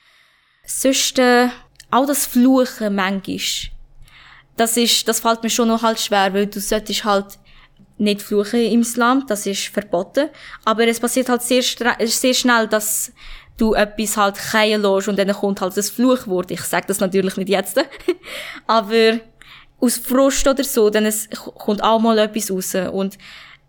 Sonst, 0.66 1.18
äh, 1.18 1.48
auch 1.90 2.06
das 2.06 2.26
Fluchen 2.26 2.94
manchmal, 2.94 3.38
das 4.56 4.76
ist, 4.76 5.06
das 5.06 5.20
fällt 5.20 5.42
mir 5.42 5.50
schon 5.50 5.68
noch 5.68 5.82
halt 5.82 6.00
schwer, 6.00 6.32
weil 6.34 6.46
du 6.46 6.60
solltest 6.60 7.04
halt 7.04 7.38
nicht 7.98 8.22
fluchen 8.22 8.60
im 8.60 8.80
Islam, 8.80 9.24
das 9.26 9.46
ist 9.46 9.68
verboten, 9.68 10.28
aber 10.64 10.86
es 10.86 11.00
passiert 11.00 11.28
halt 11.28 11.42
sehr, 11.42 11.62
sehr 11.62 12.34
schnell, 12.34 12.66
dass 12.66 13.12
du 13.56 13.74
etwas 13.74 14.16
halt 14.16 14.36
keinen 14.36 14.82
lässt 14.82 15.08
und 15.08 15.18
dann 15.18 15.32
kommt 15.32 15.60
halt 15.60 15.76
das 15.76 15.90
Fluchwort. 15.90 16.50
Ich 16.50 16.62
sage 16.62 16.86
das 16.88 17.00
natürlich 17.00 17.36
nicht 17.36 17.48
jetzt, 17.48 17.80
aber 18.66 19.20
aus 19.80 19.98
Frust 19.98 20.46
oder 20.46 20.64
so, 20.64 20.90
dann 20.90 21.06
es 21.06 21.28
kommt 21.30 21.82
auch 21.82 22.00
mal 22.00 22.18
etwas 22.18 22.50
raus. 22.50 22.74
Und 22.92 23.18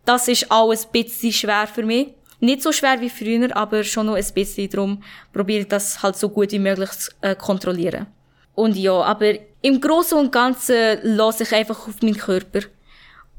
das 0.05 0.27
ist 0.27 0.49
auch 0.49 0.71
ein 0.71 0.79
bisschen 0.91 1.33
schwer 1.33 1.67
für 1.67 1.83
mich. 1.83 2.09
Nicht 2.39 2.61
so 2.61 2.71
schwer 2.71 3.01
wie 3.01 3.09
früher, 3.09 3.55
aber 3.55 3.83
schon 3.83 4.05
noch 4.05 4.15
ein 4.15 4.33
bisschen. 4.33 4.69
Darum 4.69 5.03
probiere 5.33 5.61
ich 5.61 5.67
das 5.67 6.01
halt 6.03 6.15
so 6.15 6.29
gut 6.29 6.51
wie 6.51 6.59
möglich 6.59 6.91
zu 6.91 7.11
äh, 7.21 7.35
kontrollieren. 7.35 8.07
Und 8.53 8.75
ja, 8.77 8.93
aber 9.01 9.33
im 9.61 9.81
Großen 9.81 10.17
und 10.17 10.31
Ganzen 10.31 10.99
lasse 11.03 11.43
ich 11.43 11.53
einfach 11.53 11.87
auf 11.87 12.01
meinen 12.01 12.17
Körper. 12.17 12.61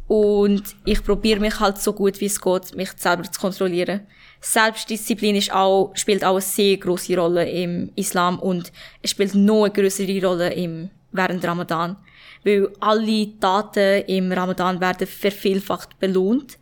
Und 0.08 0.62
ich 0.84 1.04
probiere 1.04 1.38
mich 1.38 1.60
halt 1.60 1.78
so 1.78 1.92
gut 1.92 2.20
wie 2.20 2.26
es 2.26 2.40
geht, 2.40 2.74
mich 2.74 2.90
selber 2.96 3.24
zu 3.24 3.38
kontrollieren. 3.40 4.06
Selbstdisziplin 4.40 5.36
ist 5.36 5.52
auch, 5.52 5.92
spielt 5.94 6.24
auch 6.24 6.32
eine 6.32 6.40
sehr 6.40 6.76
große 6.76 7.16
Rolle 7.18 7.48
im 7.48 7.92
Islam 7.94 8.38
und 8.38 8.72
es 9.02 9.10
spielt 9.10 9.34
noch 9.34 9.64
eine 9.64 9.72
größere 9.72 10.24
Rolle 10.24 10.52
im, 10.54 10.90
während 11.12 11.44
Ramadan 11.44 11.96
weil 12.44 12.70
alle 12.80 13.38
Taten 13.38 14.04
im 14.06 14.32
Ramadan 14.32 14.80
werden 14.80 15.06
vervielfacht 15.06 15.98
belohnt. 15.98 16.58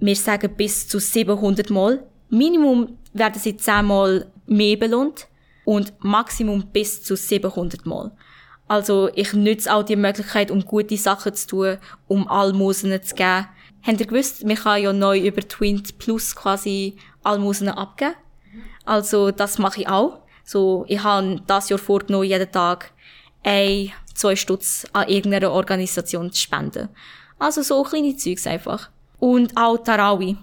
Wir 0.00 0.16
sagen 0.16 0.54
bis 0.56 0.88
zu 0.88 0.98
700 0.98 1.70
Mal. 1.70 2.04
Minimum 2.30 2.98
werden 3.12 3.40
sie 3.40 3.56
10 3.56 3.84
Mal 3.84 4.30
mehr 4.46 4.76
belohnt 4.76 5.28
und 5.64 5.92
Maximum 6.00 6.66
bis 6.68 7.02
zu 7.02 7.16
700 7.16 7.86
Mal. 7.86 8.12
Also 8.68 9.08
ich 9.14 9.32
nütze 9.32 9.72
auch 9.72 9.82
die 9.82 9.96
Möglichkeit, 9.96 10.50
um 10.50 10.64
gute 10.64 10.96
Sachen 10.96 11.34
zu 11.34 11.46
tun, 11.46 11.78
um 12.06 12.28
Almosen 12.28 13.02
zu 13.02 13.14
geben. 13.14 13.46
Habt 13.82 14.00
ihr 14.00 14.06
gewusst, 14.06 14.44
man 14.44 14.56
kann 14.56 14.82
ja 14.82 14.92
neu 14.92 15.18
über 15.18 15.40
Twint 15.40 15.98
Plus 15.98 16.36
quasi 16.36 16.96
Almosen 17.22 17.68
abgeben? 17.68 18.14
Also 18.84 19.30
das 19.30 19.58
mache 19.58 19.82
ich 19.82 19.88
auch. 19.88 20.20
So, 20.44 20.84
ich 20.88 21.02
habe 21.02 21.42
das 21.46 21.68
Jahr 21.68 21.78
vorgenommen, 21.78 22.24
jeden 22.24 22.50
Tag 22.50 22.92
ein 23.48 23.92
zwei 24.14 24.36
Stutz 24.36 24.86
an 24.92 25.08
irgendeiner 25.08 25.52
Organisation 25.52 26.32
zu 26.32 26.42
spenden. 26.42 26.88
Also 27.38 27.62
so 27.62 27.82
kleine 27.82 28.16
Zeugs 28.16 28.46
einfach. 28.46 28.90
Und 29.18 29.56
auch 29.56 29.78
Tarawi. 29.78 30.36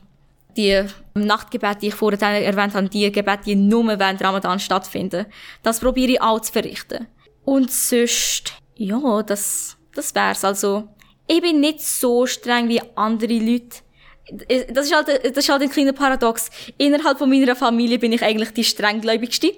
Die 0.57 0.83
Nachtgebete, 1.13 1.79
die 1.81 1.87
ich 1.87 1.95
vorhin 1.95 2.21
erwähnt 2.21 2.73
habe, 2.73 2.87
die 2.87 3.11
Gebete, 3.11 3.43
die 3.45 3.55
nur 3.55 3.87
während 3.99 4.23
Ramadan 4.23 4.59
stattfinden. 4.59 5.25
Das 5.61 5.81
probiere 5.81 6.13
ich 6.13 6.21
auch 6.21 6.39
zu 6.39 6.53
verrichten. 6.53 7.07
Und 7.43 7.71
sonst, 7.71 8.53
ja, 8.75 9.21
das, 9.21 9.77
das 9.93 10.15
wär's. 10.15 10.45
Also, 10.45 10.87
ich 11.27 11.41
bin 11.41 11.59
nicht 11.59 11.81
so 11.81 12.25
streng 12.25 12.69
wie 12.69 12.81
andere 12.95 13.37
Leute. 13.37 13.79
Das 14.69 14.85
ist 14.85 14.95
halt, 14.95 15.07
das 15.07 15.43
ist 15.43 15.49
halt 15.49 15.61
ein 15.61 15.69
kleiner 15.69 15.93
Paradox. 15.93 16.49
Innerhalb 16.77 17.17
von 17.17 17.29
meiner 17.29 17.55
Familie 17.55 17.99
bin 17.99 18.13
ich 18.13 18.23
eigentlich 18.23 18.51
die 18.51 18.63
strenggläubigste. 18.63 19.53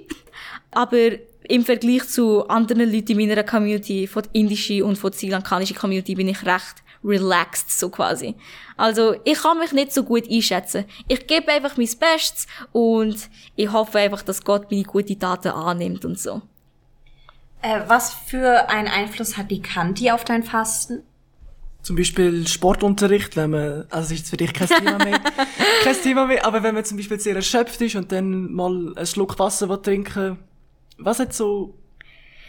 Aber 0.71 1.11
im 1.49 1.65
Vergleich 1.65 2.07
zu 2.07 2.47
anderen 2.47 2.91
Leuten 2.91 3.19
in 3.19 3.27
meiner 3.29 3.43
Community, 3.43 4.07
von 4.07 4.23
der 4.23 4.35
indischen 4.35 4.83
und 4.83 4.97
von 4.97 5.11
der 5.11 5.41
sri 5.41 5.73
Community, 5.73 6.15
bin 6.15 6.27
ich 6.27 6.45
recht 6.45 6.83
relaxed, 7.03 7.71
so 7.71 7.89
quasi. 7.89 8.35
Also, 8.75 9.15
ich 9.23 9.41
kann 9.41 9.59
mich 9.59 9.71
nicht 9.71 9.93
so 9.93 10.03
gut 10.03 10.29
einschätzen. 10.29 10.85
Ich 11.07 11.25
gebe 11.27 11.51
einfach 11.51 11.77
mein 11.77 11.89
Bestes 11.99 12.47
und 12.71 13.29
ich 13.55 13.71
hoffe 13.71 13.99
einfach, 13.99 14.21
dass 14.21 14.43
Gott 14.43 14.69
meine 14.71 14.83
guten 14.83 15.19
Taten 15.19 15.49
annimmt 15.49 16.05
und 16.05 16.19
so. 16.19 16.41
Äh, 17.61 17.81
was 17.87 18.13
für 18.13 18.69
einen 18.69 18.87
Einfluss 18.87 19.37
hat 19.37 19.49
die 19.49 19.61
Kanti 19.61 20.11
auf 20.11 20.23
dein 20.25 20.43
Fasten? 20.43 21.03
Zum 21.81 21.95
Beispiel 21.95 22.45
Sportunterricht, 22.47 23.35
wenn 23.37 23.51
man, 23.51 23.85
also 23.89 24.09
das 24.09 24.11
ist 24.11 24.19
jetzt 24.19 24.29
für 24.29 24.37
dich 24.37 24.53
kein 24.53 24.67
Thema 24.67 24.97
mehr, 24.97 25.19
kein 25.83 26.01
Thema 26.03 26.27
mehr, 26.27 26.45
aber 26.45 26.61
wenn 26.61 26.75
man 26.75 26.83
zum 26.83 26.97
Beispiel 26.97 27.19
sehr 27.19 27.35
erschöpft 27.35 27.79
ist 27.81 27.95
und 27.95 28.11
dann 28.11 28.51
mal 28.51 28.93
einen 28.95 29.07
Schluck 29.07 29.39
Wasser 29.39 29.81
trinken 29.81 30.37
was 30.97 31.19
hat 31.19 31.33
so 31.33 31.77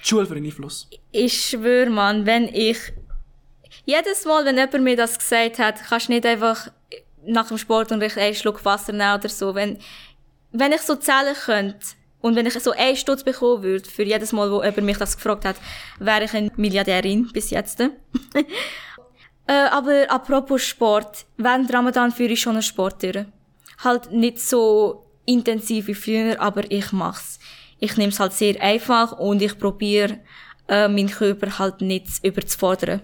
die 0.03 0.09
Schule 0.09 0.27
für 0.27 0.35
einen 0.35 0.47
Einfluss? 0.47 0.89
Ich 1.13 1.49
schwöre, 1.49 1.91
man, 1.91 2.27
wenn 2.27 2.49
ich 2.49 2.79
jedes 3.85 4.25
Mal, 4.25 4.45
wenn 4.45 4.57
jemand 4.57 4.85
mir 4.85 4.97
das 4.97 5.19
gesagt 5.19 5.59
hat, 5.59 5.77
kannst 5.89 6.09
du 6.09 6.13
nicht 6.13 6.27
einfach 6.27 6.71
nach 7.25 7.49
dem 7.49 7.59
Sport 7.59 7.93
und 7.93 8.03
einen 8.03 8.35
Schluck 8.35 8.65
Wasser 8.65 8.93
nehmen 8.93 9.15
oder 9.15 9.29
so. 9.29 9.55
Wenn, 9.55 9.79
wenn 10.53 10.73
ich 10.73 10.81
so 10.83 10.97
zählen 10.97 11.35
könnte 11.35 11.87
und 12.21 12.37
wenn 12.37 12.47
ich 12.47 12.55
so 12.55 12.73
einen 12.73 12.97
Stutz 12.97 13.23
bekommen 13.23 13.63
würde 13.63 13.89
für 13.89 14.03
jedes 14.03 14.33
Mal, 14.33 14.51
wo 14.51 14.63
jemand 14.63 14.83
mich 14.83 14.99
das 14.99 15.17
gefragt 15.17 15.45
hat, 15.45 15.57
wäre 15.99 16.25
ich 16.25 16.35
eine 16.35 16.51
Milliardärin 16.57 17.31
bis 17.33 17.51
jetzt. 17.51 17.81
äh, 17.81 17.93
aber 19.47 20.07
apropos 20.11 20.63
Sport, 20.63 21.27
während 21.37 21.73
Ramadan 21.73 22.13
führe 22.13 22.33
ich 22.33 22.41
schon 22.41 22.55
einen 22.55 22.63
Sport 22.63 23.03
durch. 23.03 23.25
Halt 23.85 24.11
nicht 24.11 24.41
so 24.41 25.05
intensiv 25.25 25.87
wie 25.87 25.95
früher, 25.95 26.41
aber 26.41 26.71
ich 26.71 26.91
mach's 26.93 27.39
ich 27.81 27.97
nehme 27.97 28.13
es 28.13 28.21
halt 28.21 28.33
sehr 28.33 28.61
einfach 28.61 29.13
und 29.13 29.43
ich 29.43 29.59
probiere, 29.59 30.19
äh, 30.69 30.89
meinen 30.89 31.11
Körper 31.11 31.59
halt 31.59 31.81
nicht 31.81 32.07
überzufordern. 32.23 33.01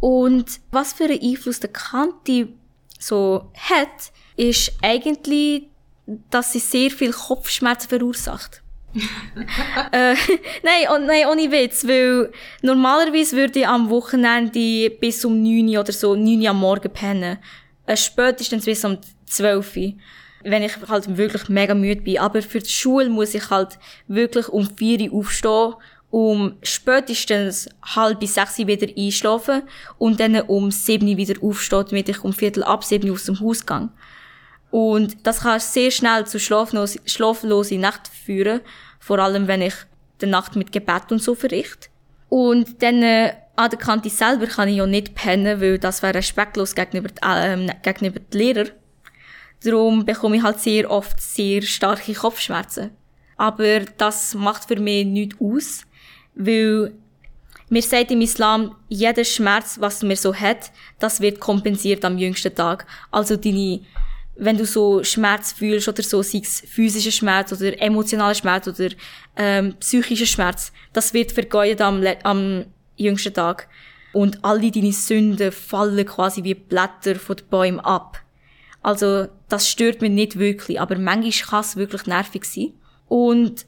Und 0.00 0.60
was 0.70 0.92
für 0.92 1.04
einen 1.04 1.20
Einfluss 1.22 1.60
der 1.60 1.70
Kanti 1.70 2.54
so 2.98 3.50
hat, 3.54 4.12
ist 4.36 4.72
eigentlich, 4.82 5.64
dass 6.30 6.52
sie 6.52 6.58
sehr 6.58 6.90
viel 6.90 7.12
Kopfschmerzen 7.12 7.88
verursacht. 7.88 8.62
äh, 9.92 10.14
nein, 10.62 10.86
oh, 10.90 10.98
nein, 10.98 11.26
ohne 11.30 11.50
Witz, 11.50 11.86
weil 11.86 12.32
normalerweise 12.62 13.36
würde 13.36 13.60
ich 13.60 13.68
am 13.68 13.90
Wochenende 13.90 14.90
bis 14.90 15.24
um 15.24 15.42
9 15.42 15.68
Uhr 15.68 15.80
oder 15.80 15.92
so, 15.92 16.14
9 16.14 16.40
Uhr 16.40 16.50
am 16.50 16.60
Morgen 16.60 16.92
pennen. 16.92 17.38
Äh, 17.86 17.96
spätestens 17.96 18.64
bis 18.64 18.84
um 18.84 18.98
12 19.26 19.76
Uhr 19.76 19.92
wenn 20.46 20.62
ich 20.62 20.72
halt 20.88 21.16
wirklich 21.16 21.48
mega 21.48 21.74
müde 21.74 22.02
bin. 22.02 22.18
Aber 22.18 22.40
für 22.42 22.60
die 22.60 22.70
Schule 22.70 23.08
muss 23.08 23.34
ich 23.34 23.50
halt 23.50 23.78
wirklich 24.08 24.48
um 24.48 24.68
vier 24.76 25.12
Uhr 25.12 25.20
aufstehen, 25.20 25.74
um 26.10 26.56
spätestens 26.62 27.68
halb 27.82 28.20
bis 28.20 28.34
sechs 28.34 28.58
Uhr 28.58 28.66
wieder 28.68 28.86
einschlafen 28.96 29.62
und 29.98 30.20
dann 30.20 30.40
um 30.42 30.70
sieben 30.70 31.08
Uhr 31.08 31.16
wieder 31.16 31.42
aufstehen, 31.42 31.84
damit 31.90 32.08
ich 32.08 32.22
um 32.22 32.32
Viertel 32.32 32.62
ab 32.62 32.84
sieben 32.84 33.08
Uhr 33.08 33.14
aus 33.14 33.24
dem 33.24 33.40
Haus 33.40 33.66
gehe. 33.66 33.88
Und 34.70 35.26
das 35.26 35.40
kann 35.40 35.60
sehr 35.60 35.90
schnell 35.90 36.26
zu 36.26 36.38
schlaflose, 36.38 37.00
schlaflose 37.04 37.78
Nacht 37.78 38.08
führen, 38.08 38.60
vor 39.00 39.18
allem 39.18 39.48
wenn 39.48 39.62
ich 39.62 39.74
die 40.20 40.26
Nacht 40.26 40.56
mit 40.56 40.72
Gebet 40.72 41.10
und 41.10 41.22
so 41.22 41.34
verrichte. 41.34 41.88
Und 42.28 42.82
dann 42.82 43.02
äh, 43.02 43.34
an 43.56 43.70
der 43.70 43.78
Kante 43.78 44.10
selber 44.10 44.46
kann 44.46 44.68
ich 44.68 44.76
ja 44.76 44.86
nicht 44.86 45.14
pennen, 45.14 45.60
weil 45.60 45.78
das 45.78 46.02
wäre 46.02 46.14
respektlos 46.14 46.74
gegenüber, 46.74 47.08
die, 47.08 47.22
äh, 47.22 47.74
gegenüber 47.82 48.20
den 48.20 48.38
Lehrern. 48.38 48.70
Darum 49.62 50.04
bekomme 50.04 50.36
ich 50.36 50.42
halt 50.42 50.60
sehr 50.60 50.90
oft 50.90 51.20
sehr 51.20 51.62
starke 51.62 52.12
Kopfschmerzen. 52.14 52.90
Aber 53.36 53.80
das 53.80 54.34
macht 54.34 54.66
für 54.66 54.80
mich 54.80 55.06
nichts 55.06 55.36
aus, 55.40 55.82
weil 56.34 56.92
mir 57.68 57.82
sagt 57.82 58.10
im 58.10 58.20
Islam, 58.20 58.76
jeder 58.88 59.24
Schmerz, 59.24 59.78
was 59.80 60.02
man 60.02 60.16
so 60.16 60.34
hat, 60.34 60.70
das 60.98 61.20
wird 61.20 61.40
kompensiert 61.40 62.04
am 62.04 62.16
jüngsten 62.16 62.54
Tag. 62.54 62.86
Also 63.10 63.36
deine, 63.36 63.80
wenn 64.36 64.56
du 64.56 64.64
so 64.64 65.02
Schmerz 65.02 65.52
fühlst 65.52 65.88
oder 65.88 66.02
so, 66.02 66.22
sei 66.22 66.40
es 66.42 66.60
physischer 66.60 67.10
Schmerz 67.10 67.52
oder 67.52 67.80
emotionaler 67.82 68.34
Schmerz 68.34 68.68
oder 68.68 68.90
ähm, 69.36 69.74
psychischer 69.80 70.26
Schmerz, 70.26 70.72
das 70.92 71.12
wird 71.12 71.32
vergeudet 71.32 71.80
am, 71.80 72.04
am 72.22 72.66
jüngsten 72.96 73.34
Tag. 73.34 73.68
und 74.16 74.42
alle 74.42 74.70
deine 74.70 74.92
Sünden 74.92 75.52
fallen 75.52 76.06
quasi 76.06 76.42
wie 76.42 76.54
Blätter 76.54 77.16
von 77.16 77.36
den 77.36 77.46
Bäumen 77.48 77.80
ab. 77.80 78.22
Also, 78.86 79.26
das 79.48 79.68
stört 79.68 80.00
mich 80.00 80.12
nicht 80.12 80.38
wirklich, 80.38 80.80
aber 80.80 80.96
manchmal 80.96 81.48
kann 81.48 81.60
es 81.62 81.74
wirklich 81.74 82.06
nervig 82.06 82.44
sein. 82.44 82.72
Und 83.08 83.66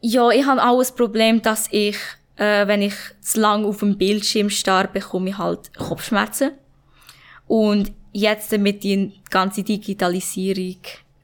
ja, 0.00 0.30
ich 0.30 0.46
habe 0.46 0.64
auch 0.64 0.80
ein 0.80 0.96
Problem, 0.96 1.42
dass 1.42 1.68
ich, 1.70 1.98
äh, 2.36 2.66
wenn 2.66 2.80
ich 2.80 2.94
zu 3.20 3.42
lang 3.42 3.66
auf 3.66 3.80
dem 3.80 3.98
Bildschirm 3.98 4.48
starre, 4.48 4.88
bekomme 4.88 5.28
ich 5.28 5.36
halt 5.36 5.76
Kopfschmerzen. 5.76 6.52
Und 7.46 7.92
jetzt 8.12 8.50
mit 8.56 8.84
der 8.84 9.10
ganzen 9.28 9.66
Digitalisierung 9.66 10.78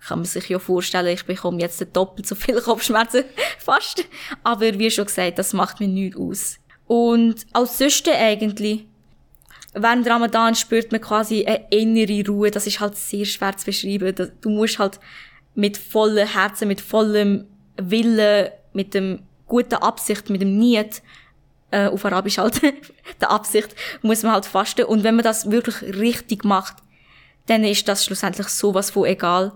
kann 0.07 0.19
man 0.19 0.27
sich 0.27 0.51
ja 0.51 0.59
vorstellen, 0.59 1.15
ich 1.15 1.25
bekomme 1.25 1.63
jetzt 1.63 1.83
doppelt 1.95 2.27
so 2.27 2.35
viele 2.35 2.61
Kopfschmerzen, 2.61 3.25
fast. 3.59 4.05
Aber 4.43 4.79
wie 4.79 4.91
schon 4.91 5.07
gesagt, 5.07 5.39
das 5.39 5.55
macht 5.55 5.81
mir 5.81 5.89
nichts 5.89 6.19
aus. 6.19 6.59
Und 6.87 7.47
als 7.55 7.79
Süste 7.79 8.15
eigentlich, 8.15 8.85
während 9.75 10.09
Ramadan 10.09 10.55
spürt 10.55 10.93
man 10.93 11.01
quasi 11.01 11.45
eine 11.45 11.67
innere 11.71 12.27
Ruhe, 12.27 12.51
das 12.51 12.67
ist 12.67 12.81
halt 12.81 12.97
sehr 12.97 13.25
schwer 13.25 13.57
zu 13.57 13.67
beschreiben. 13.67 14.33
Du 14.41 14.51
musst 14.51 14.79
halt 14.79 15.01
mit 15.55 15.77
vollem 15.77 16.29
Herzen, 16.29 16.69
mit 16.69 16.81
vollem 16.81 17.47
Willen, 17.77 18.51
mit 18.73 18.95
dem 18.95 19.23
guten 19.47 19.75
Absicht, 19.75 20.31
mit 20.31 20.41
dem 20.41 20.59
Niet, 20.59 21.03
äh, 21.71 21.87
auf 21.87 22.05
Arabisch 22.05 22.39
halt, 22.39 22.61
der 23.21 23.31
Absicht, 23.31 23.75
muss 24.03 24.23
man 24.23 24.33
halt 24.33 24.47
fasten. 24.47 24.85
Und 24.85 25.03
wenn 25.03 25.17
man 25.17 25.25
das 25.25 25.51
wirklich 25.51 25.83
richtig 25.83 26.45
macht, 26.45 26.77
dann 27.47 27.65
ist 27.65 27.87
das 27.89 28.05
schlussendlich 28.05 28.49
sowas 28.49 28.91
von 28.91 29.05
egal. 29.05 29.53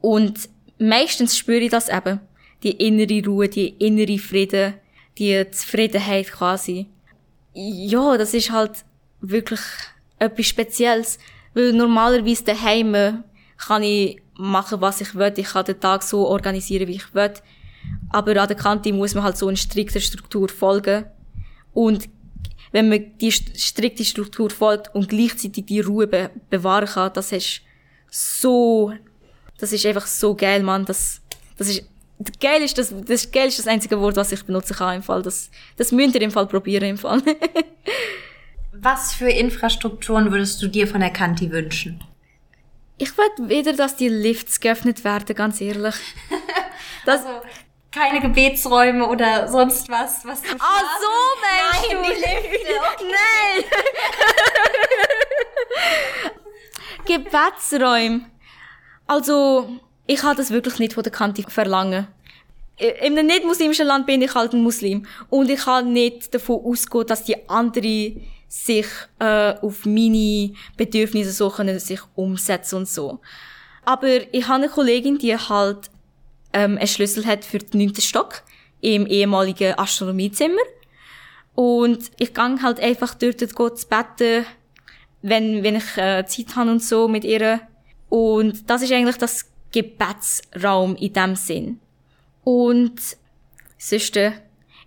Und 0.00 0.48
meistens 0.78 1.36
spüre 1.36 1.60
ich 1.60 1.70
das 1.70 1.88
eben. 1.88 2.20
Die 2.62 2.72
innere 2.72 3.24
Ruhe, 3.24 3.48
die 3.48 3.68
innere 3.68 4.18
Frieden, 4.18 4.74
die 5.16 5.48
Zufriedenheit 5.50 6.30
quasi. 6.32 6.88
Ja, 7.54 8.16
das 8.16 8.34
ist 8.34 8.50
halt 8.50 8.84
wirklich 9.20 9.60
etwas 10.18 10.46
Spezielles. 10.46 11.18
Weil 11.54 11.72
normalerweise 11.72 12.44
daheim 12.44 13.24
kann 13.56 13.82
ich 13.82 14.20
machen, 14.34 14.80
was 14.80 15.00
ich 15.00 15.14
will. 15.14 15.32
Ich 15.36 15.48
kann 15.48 15.64
den 15.64 15.80
Tag 15.80 16.02
so 16.02 16.26
organisieren, 16.26 16.88
wie 16.88 16.96
ich 16.96 17.14
will. 17.14 17.32
Aber 18.10 18.40
an 18.40 18.48
der 18.48 18.56
Kante 18.56 18.92
muss 18.92 19.14
man 19.14 19.24
halt 19.24 19.36
so 19.36 19.48
eine 19.48 19.56
strikte 19.56 20.00
Struktur 20.00 20.48
folgen. 20.48 21.06
Und 21.72 22.08
wenn 22.72 22.88
man 22.88 23.16
die 23.18 23.32
strikte 23.32 24.04
Struktur 24.04 24.50
folgt 24.50 24.94
und 24.94 25.08
gleichzeitig 25.08 25.66
die 25.66 25.80
Ruhe 25.80 26.06
be 26.06 26.30
bewahren 26.50 26.86
kann, 26.86 27.12
das 27.14 27.32
ist 27.32 27.62
so, 28.10 28.92
das 29.58 29.72
ist 29.72 29.86
einfach 29.86 30.06
so 30.06 30.34
geil, 30.34 30.62
Mann. 30.62 30.84
Das, 30.84 31.22
das 31.56 31.68
ist, 31.68 31.84
geil 32.40 32.62
ist 32.62 32.78
das, 32.78 32.94
das 33.06 33.30
geil 33.30 33.48
ist 33.48 33.58
das 33.58 33.66
einzige 33.66 34.00
Wort, 34.00 34.16
was 34.16 34.32
ich 34.32 34.44
benutzen 34.44 34.76
kann 34.76 34.96
im 34.96 35.02
Fall. 35.02 35.22
Das, 35.22 35.50
das 35.76 35.92
müsst 35.92 36.14
ihr 36.14 36.22
im 36.22 36.30
Fall 36.30 36.46
probieren 36.46 36.90
im 36.90 36.98
Fall. 36.98 37.22
was 38.72 39.14
für 39.14 39.28
Infrastrukturen 39.28 40.30
würdest 40.30 40.62
du 40.62 40.68
dir 40.68 40.86
von 40.86 41.00
der 41.00 41.10
Kanti 41.10 41.50
wünschen? 41.50 42.02
Ich 42.96 43.16
will 43.16 43.48
wieder, 43.48 43.72
dass 43.72 43.96
die 43.96 44.08
Lifts 44.08 44.58
geöffnet 44.60 45.04
werden, 45.04 45.34
ganz 45.36 45.60
ehrlich. 45.60 45.94
Das, 47.06 47.24
also, 47.26 47.40
keine 47.92 48.20
Gebetsräume 48.20 49.06
oder 49.06 49.48
sonst 49.48 49.88
was, 49.88 50.24
was 50.24 50.42
du 50.42 50.48
Ah, 50.58 50.82
so 51.00 51.08
meinst 51.40 51.92
Nein? 51.92 52.02
Die 52.04 52.20
Lifte, 52.20 52.74
okay. 52.92 53.64
Nein! 57.06 57.24
Gebetsräume. 57.24 58.26
Also, 59.06 59.80
ich 60.08 60.20
kann 60.20 60.36
das 60.36 60.50
wirklich 60.50 60.78
nicht 60.78 60.94
von 60.94 61.02
der 61.04 61.12
Kante 61.12 61.42
verlangen. 61.48 62.08
In 62.78 63.18
einem 63.18 63.26
nicht-muslimischen 63.26 63.86
Land 63.86 64.06
bin 64.06 64.22
ich 64.22 64.34
halt 64.34 64.54
ein 64.54 64.62
Muslim. 64.62 65.04
Und 65.28 65.50
ich 65.50 65.60
kann 65.60 65.92
nicht 65.92 66.34
davon 66.34 66.64
ausgehen, 66.64 67.06
dass 67.06 67.24
die 67.24 67.48
anderen 67.48 68.22
sich 68.48 68.86
äh, 69.18 69.54
auf 69.60 69.84
meine 69.84 70.54
Bedürfnisse 70.78 71.32
so 71.32 71.50
können 71.50 71.78
sich 71.78 72.00
umsetzen 72.14 72.76
und 72.76 72.88
so. 72.88 73.20
Aber 73.84 74.32
ich 74.32 74.48
habe 74.48 74.62
eine 74.62 74.68
Kollegin, 74.70 75.18
die 75.18 75.36
halt 75.36 75.90
ähm, 76.54 76.78
einen 76.78 76.86
Schlüssel 76.86 77.26
hat 77.26 77.44
für 77.44 77.58
den 77.58 77.80
neunten 77.80 78.00
Stock 78.00 78.42
im 78.80 79.06
ehemaligen 79.06 79.78
Astronomiezimmer. 79.78 80.56
Und 81.54 82.10
ich 82.18 82.32
gang 82.32 82.62
halt 82.62 82.80
einfach 82.80 83.14
dort 83.14 83.40
zu 83.40 83.86
beten, 83.88 84.46
wenn, 85.20 85.62
wenn 85.62 85.76
ich 85.76 85.98
äh, 85.98 86.24
Zeit 86.24 86.56
habe 86.56 86.70
und 86.70 86.82
so 86.82 87.08
mit 87.08 87.24
ihr. 87.24 87.60
Und 88.08 88.70
das 88.70 88.80
ist 88.80 88.92
eigentlich 88.92 89.18
das 89.18 89.44
Gebetsraum 89.72 90.96
in 90.96 91.12
dem 91.12 91.36
Sinn. 91.36 91.80
Und 92.44 93.00
sonst, 93.76 94.16
äh, 94.16 94.32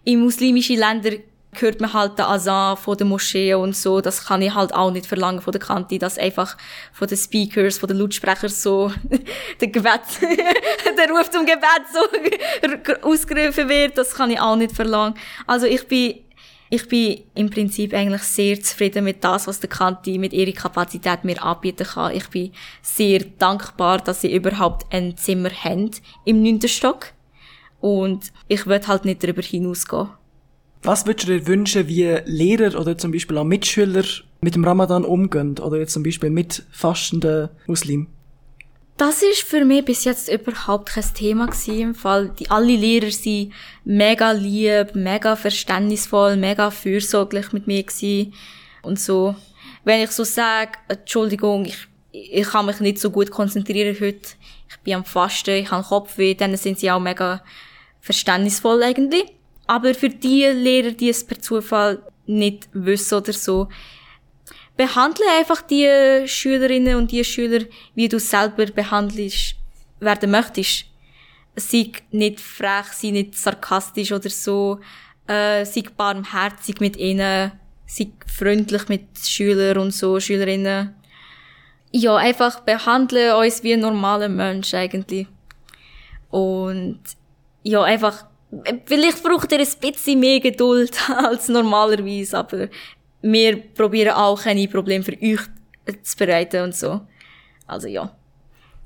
in 0.03 0.21
muslimischen 0.21 0.77
Ländern 0.77 1.19
hört 1.53 1.81
man 1.81 1.93
halt 1.93 2.17
den 2.17 2.25
Azan 2.25 2.77
von 2.77 2.97
der 2.97 3.05
Moschee 3.05 3.53
und 3.53 3.75
so. 3.75 4.01
Das 4.01 4.25
kann 4.25 4.41
ich 4.41 4.53
halt 4.53 4.73
auch 4.73 4.91
nicht 4.91 5.05
verlangen 5.05 5.41
von 5.41 5.51
der 5.51 5.61
Kante, 5.61 5.99
dass 5.99 6.17
einfach 6.17 6.57
von 6.93 7.07
den 7.07 7.17
Speakers, 7.17 7.77
von 7.77 7.87
den 7.87 7.97
Lautsprechern 7.97 8.49
so 8.49 8.91
der 9.61 9.67
Gebet, 9.67 10.01
der 10.97 11.09
Ruf 11.09 11.29
zum 11.29 11.45
Gebet 11.45 11.83
so 11.93 13.01
ausgerufen 13.07 13.69
wird. 13.69 13.97
Das 13.97 14.15
kann 14.15 14.31
ich 14.31 14.39
auch 14.39 14.55
nicht 14.55 14.75
verlangen. 14.75 15.15
Also 15.45 15.65
ich 15.65 15.87
bin 15.87 16.21
ich 16.73 16.87
bin 16.87 17.19
im 17.35 17.49
Prinzip 17.49 17.93
eigentlich 17.93 18.23
sehr 18.23 18.61
zufrieden 18.61 19.03
mit 19.03 19.21
das, 19.25 19.45
was 19.45 19.59
der 19.59 19.69
Kanti 19.69 20.17
mit 20.17 20.31
ihrer 20.31 20.53
Kapazität 20.53 21.25
mir 21.25 21.43
anbieten 21.43 21.85
kann. 21.85 22.15
Ich 22.15 22.29
bin 22.29 22.53
sehr 22.81 23.25
dankbar, 23.37 23.97
dass 23.97 24.21
sie 24.21 24.33
überhaupt 24.33 24.85
ein 24.89 25.17
Zimmer 25.17 25.49
haben 25.49 25.91
im 26.23 26.41
neunten 26.41 26.69
Stock. 26.69 27.07
Und 27.81 28.31
ich 28.47 28.65
will 28.67 28.79
halt 28.87 29.03
nicht 29.03 29.21
darüber 29.21 29.41
hinausgehen. 29.41 30.11
Was 30.83 31.05
würdest 31.05 31.27
du 31.27 31.39
dir 31.39 31.45
wünschen, 31.45 31.89
wie 31.89 32.19
Lehrer 32.23 32.79
oder 32.79 32.97
zum 32.97 33.11
Beispiel 33.11 33.37
auch 33.37 33.43
Mitschüler 33.43 34.05
mit 34.39 34.55
dem 34.55 34.63
Ramadan 34.63 35.03
umgehen? 35.03 35.59
Oder 35.59 35.77
jetzt 35.77 35.91
zum 35.91 36.03
Beispiel 36.03 36.29
mit 36.29 36.63
fastenden 36.71 37.49
Muslimen? 37.67 38.07
Das 39.01 39.23
ist 39.23 39.41
für 39.41 39.65
mich 39.65 39.83
bis 39.83 40.03
jetzt 40.03 40.31
überhaupt 40.31 40.89
kein 40.89 41.13
Thema 41.15 41.47
gewesen, 41.47 41.79
im 41.79 41.95
Fall. 41.95 42.29
Die, 42.37 42.51
alle 42.51 42.75
Lehrer 42.75 43.09
sind 43.09 43.51
mega 43.83 44.29
lieb, 44.29 44.93
mega 44.93 45.35
verständnisvoll, 45.35 46.37
mega 46.37 46.69
fürsorglich 46.69 47.51
mit 47.51 47.65
mir 47.65 47.81
gewesen. 47.81 48.35
Und 48.83 48.99
so. 48.99 49.33
Wenn 49.83 50.03
ich 50.03 50.11
so 50.11 50.23
sage, 50.23 50.73
Entschuldigung, 50.87 51.65
ich, 51.65 51.87
ich 52.11 52.47
kann 52.47 52.67
mich 52.67 52.79
nicht 52.79 52.99
so 52.99 53.09
gut 53.09 53.31
konzentrieren 53.31 53.97
heute. 53.99 54.35
Ich 54.69 54.77
bin 54.83 54.93
am 54.93 55.03
Fasten, 55.03 55.55
ich 55.55 55.71
habe 55.71 55.83
Kopfweh, 55.83 56.35
dann 56.35 56.55
sind 56.55 56.77
sie 56.77 56.91
auch 56.91 56.99
mega 56.99 57.43
verständnisvoll 58.01 58.83
eigentlich. 58.83 59.25
Aber 59.65 59.95
für 59.95 60.09
die 60.09 60.45
Lehrer, 60.45 60.91
die 60.91 61.09
es 61.09 61.25
per 61.25 61.39
Zufall 61.39 62.03
nicht 62.27 62.69
wissen 62.73 63.15
oder 63.15 63.33
so, 63.33 63.67
behandle 64.77 65.25
einfach 65.37 65.61
die 65.61 66.23
Schülerinnen 66.25 66.95
und 66.95 67.11
die 67.11 67.23
Schüler, 67.23 67.65
wie 67.95 68.09
du 68.09 68.19
selber 68.19 68.65
behandelst, 68.65 69.55
werden 69.99 70.31
möchtest. 70.31 70.85
Sei 71.55 71.91
nicht 72.11 72.39
frech, 72.39 72.87
sei 72.93 73.11
nicht 73.11 73.35
sarkastisch 73.35 74.11
oder 74.11 74.29
so, 74.29 74.79
äh, 75.27 75.65
sei 75.65 75.83
barmherzig 75.95 76.79
mit 76.79 76.97
ihnen, 76.97 77.51
sei 77.85 78.11
freundlich 78.25 78.87
mit 78.87 79.05
Schülern 79.17 79.77
und 79.77 79.91
so, 79.91 80.19
Schülerinnen. 80.19 80.95
Ja, 81.91 82.15
einfach 82.15 82.61
behandle 82.61 83.37
uns 83.37 83.63
wie 83.63 83.73
ein 83.73 83.81
normaler 83.81 84.29
Mensch 84.29 84.73
eigentlich. 84.73 85.27
Und 86.29 86.99
ja, 87.63 87.83
einfach 87.83 88.25
Vielleicht 88.85 89.23
braucht 89.23 89.51
ihr 89.53 89.59
ein 89.59 89.67
bisschen 89.79 90.19
mehr 90.19 90.39
Geduld 90.41 90.97
als 91.17 91.47
normalerweise, 91.47 92.37
aber 92.37 92.67
wir 93.21 93.61
probieren 93.73 94.13
auch 94.13 94.41
keine 94.41 94.67
Probleme 94.67 95.03
für 95.03 95.13
euch 95.21 95.39
zu 96.03 96.17
bereiten 96.17 96.63
und 96.63 96.75
so. 96.75 97.01
Also 97.67 97.87
ja. 97.87 98.11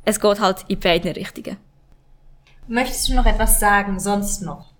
Es 0.03 0.19
geht 0.19 0.39
halt 0.39 0.65
in 0.67 0.79
beiden 0.79 1.11
Richtungen. 1.13 1.57
Möchtest 2.67 3.09
du 3.09 3.15
noch 3.15 3.25
etwas 3.25 3.59
sagen, 3.59 3.99
sonst 3.99 4.41
noch? 4.41 4.71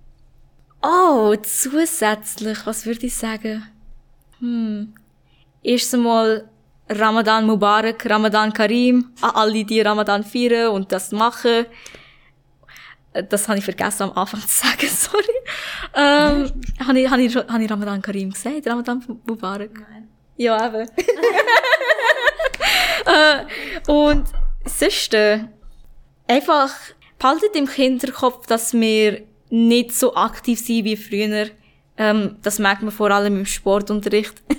Oh, 0.82 1.36
zusätzlich, 1.42 2.66
was 2.66 2.86
würde 2.86 3.08
ich 3.08 3.16
sagen? 3.16 3.64
Hm. 4.40 4.94
Erst 5.64 5.94
einmal 5.96 6.48
Ramadan 6.90 7.48
Mubarak, 7.48 8.08
Ramadan 8.08 8.54
Karim, 8.54 9.12
alle, 9.22 9.66
die 9.66 9.82
Ramadan 9.82 10.24
feiern 10.24 10.70
und 10.70 10.92
das 10.92 11.12
machen. 11.12 11.66
Das 13.24 13.48
habe 13.48 13.60
ich 13.60 13.66
vergessen 13.66 14.04
am 14.04 14.12
Anfang 14.14 14.42
zu 14.42 14.48
sagen, 14.48 14.88
sorry. 14.90 15.24
Ähm, 15.94 16.52
habe 16.86 17.00
ich, 17.00 17.10
habe 17.10 17.22
ich, 17.22 17.36
habe 17.36 17.64
ich 17.64 17.72
Ramadan 17.72 18.02
Karim 18.02 18.32
gesagt? 18.32 18.68
Ramadan 18.68 19.04
Mubarak? 19.26 19.72
Nein. 19.74 20.08
Ja, 20.38 20.68
eben. 20.68 20.90
äh, 23.06 23.92
und 23.92 24.26
sonst, 24.66 25.14
äh, 25.14 25.40
einfach, 26.28 26.72
behaltet 27.18 27.56
im 27.56 27.70
Hinterkopf, 27.70 28.48
dass 28.48 28.74
wir 28.74 29.24
nicht 29.50 29.94
so 29.94 30.16
aktiv 30.16 30.60
sind 30.60 30.86
wie 30.86 30.98
früher. 30.98 31.48
Ähm, 31.98 32.38
das 32.42 32.60
merkt 32.60 32.82
man 32.82 32.92
vor 32.92 33.12
allem 33.12 33.40
im 33.40 33.46
Sportunterricht. 33.46 34.44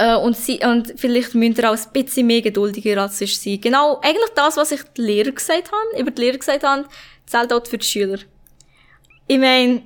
Äh, 0.00 0.16
und, 0.16 0.34
sie, 0.34 0.60
und 0.64 0.94
vielleicht 0.96 1.34
müsst 1.34 1.58
ihr 1.58 1.70
auch 1.70 1.76
ein 1.76 1.92
bisschen 1.92 2.26
mehr 2.26 2.40
geduldiger 2.40 3.02
als 3.02 3.18
sonst 3.18 3.42
sein. 3.42 3.60
Genau, 3.60 4.00
eigentlich 4.00 4.30
das, 4.34 4.56
was 4.56 4.72
ich 4.72 4.80
die 4.96 5.02
Lehrer 5.02 5.30
gesagt 5.30 5.70
habe, 5.70 6.00
über 6.00 6.10
die 6.10 6.22
Lehrer 6.22 6.38
gesagt 6.38 6.64
habe, 6.64 6.86
zählt 7.26 7.52
auch 7.52 7.66
für 7.66 7.76
die 7.76 7.86
Schüler. 7.86 8.18
Ich 9.26 9.38
meine, 9.38 9.82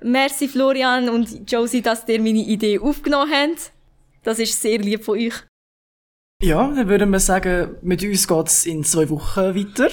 Merci 0.00 0.48
Florian 0.48 1.08
und 1.08 1.48
Josie, 1.48 1.80
dass 1.80 2.08
ihr 2.08 2.20
meine 2.20 2.40
Idee 2.40 2.80
aufgenommen 2.80 3.30
habt. 3.32 3.70
Das 4.24 4.40
ist 4.40 4.60
sehr 4.60 4.78
lieb 4.78 5.04
von 5.04 5.16
euch. 5.16 5.34
Ja, 6.42 6.66
dann 6.66 6.88
würden 6.88 7.10
wir 7.10 7.20
sagen, 7.20 7.76
mit 7.82 8.02
uns 8.02 8.26
geht's 8.26 8.66
in 8.66 8.82
zwei 8.82 9.08
Wochen 9.10 9.54
weiter. 9.54 9.90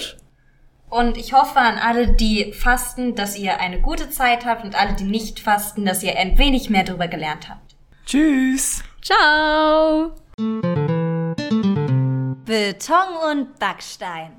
Und 0.88 1.16
ich 1.16 1.32
hoffe 1.32 1.60
an 1.60 1.78
alle, 1.78 2.16
die 2.16 2.52
fasten, 2.52 3.14
dass 3.14 3.38
ihr 3.38 3.60
eine 3.60 3.80
gute 3.80 4.10
Zeit 4.10 4.44
habt 4.44 4.64
und 4.64 4.74
alle, 4.74 4.94
die 4.94 5.04
nicht 5.04 5.38
fasten, 5.38 5.84
dass 5.84 6.02
ihr 6.02 6.18
ein 6.18 6.38
wenig 6.38 6.70
mehr 6.70 6.82
darüber 6.82 7.06
gelernt 7.06 7.48
habt. 7.48 7.76
Tschüss! 8.04 8.82
Ciao! 9.02 10.12
Beton 12.44 13.16
und 13.30 13.58
Backstein. 13.58 14.36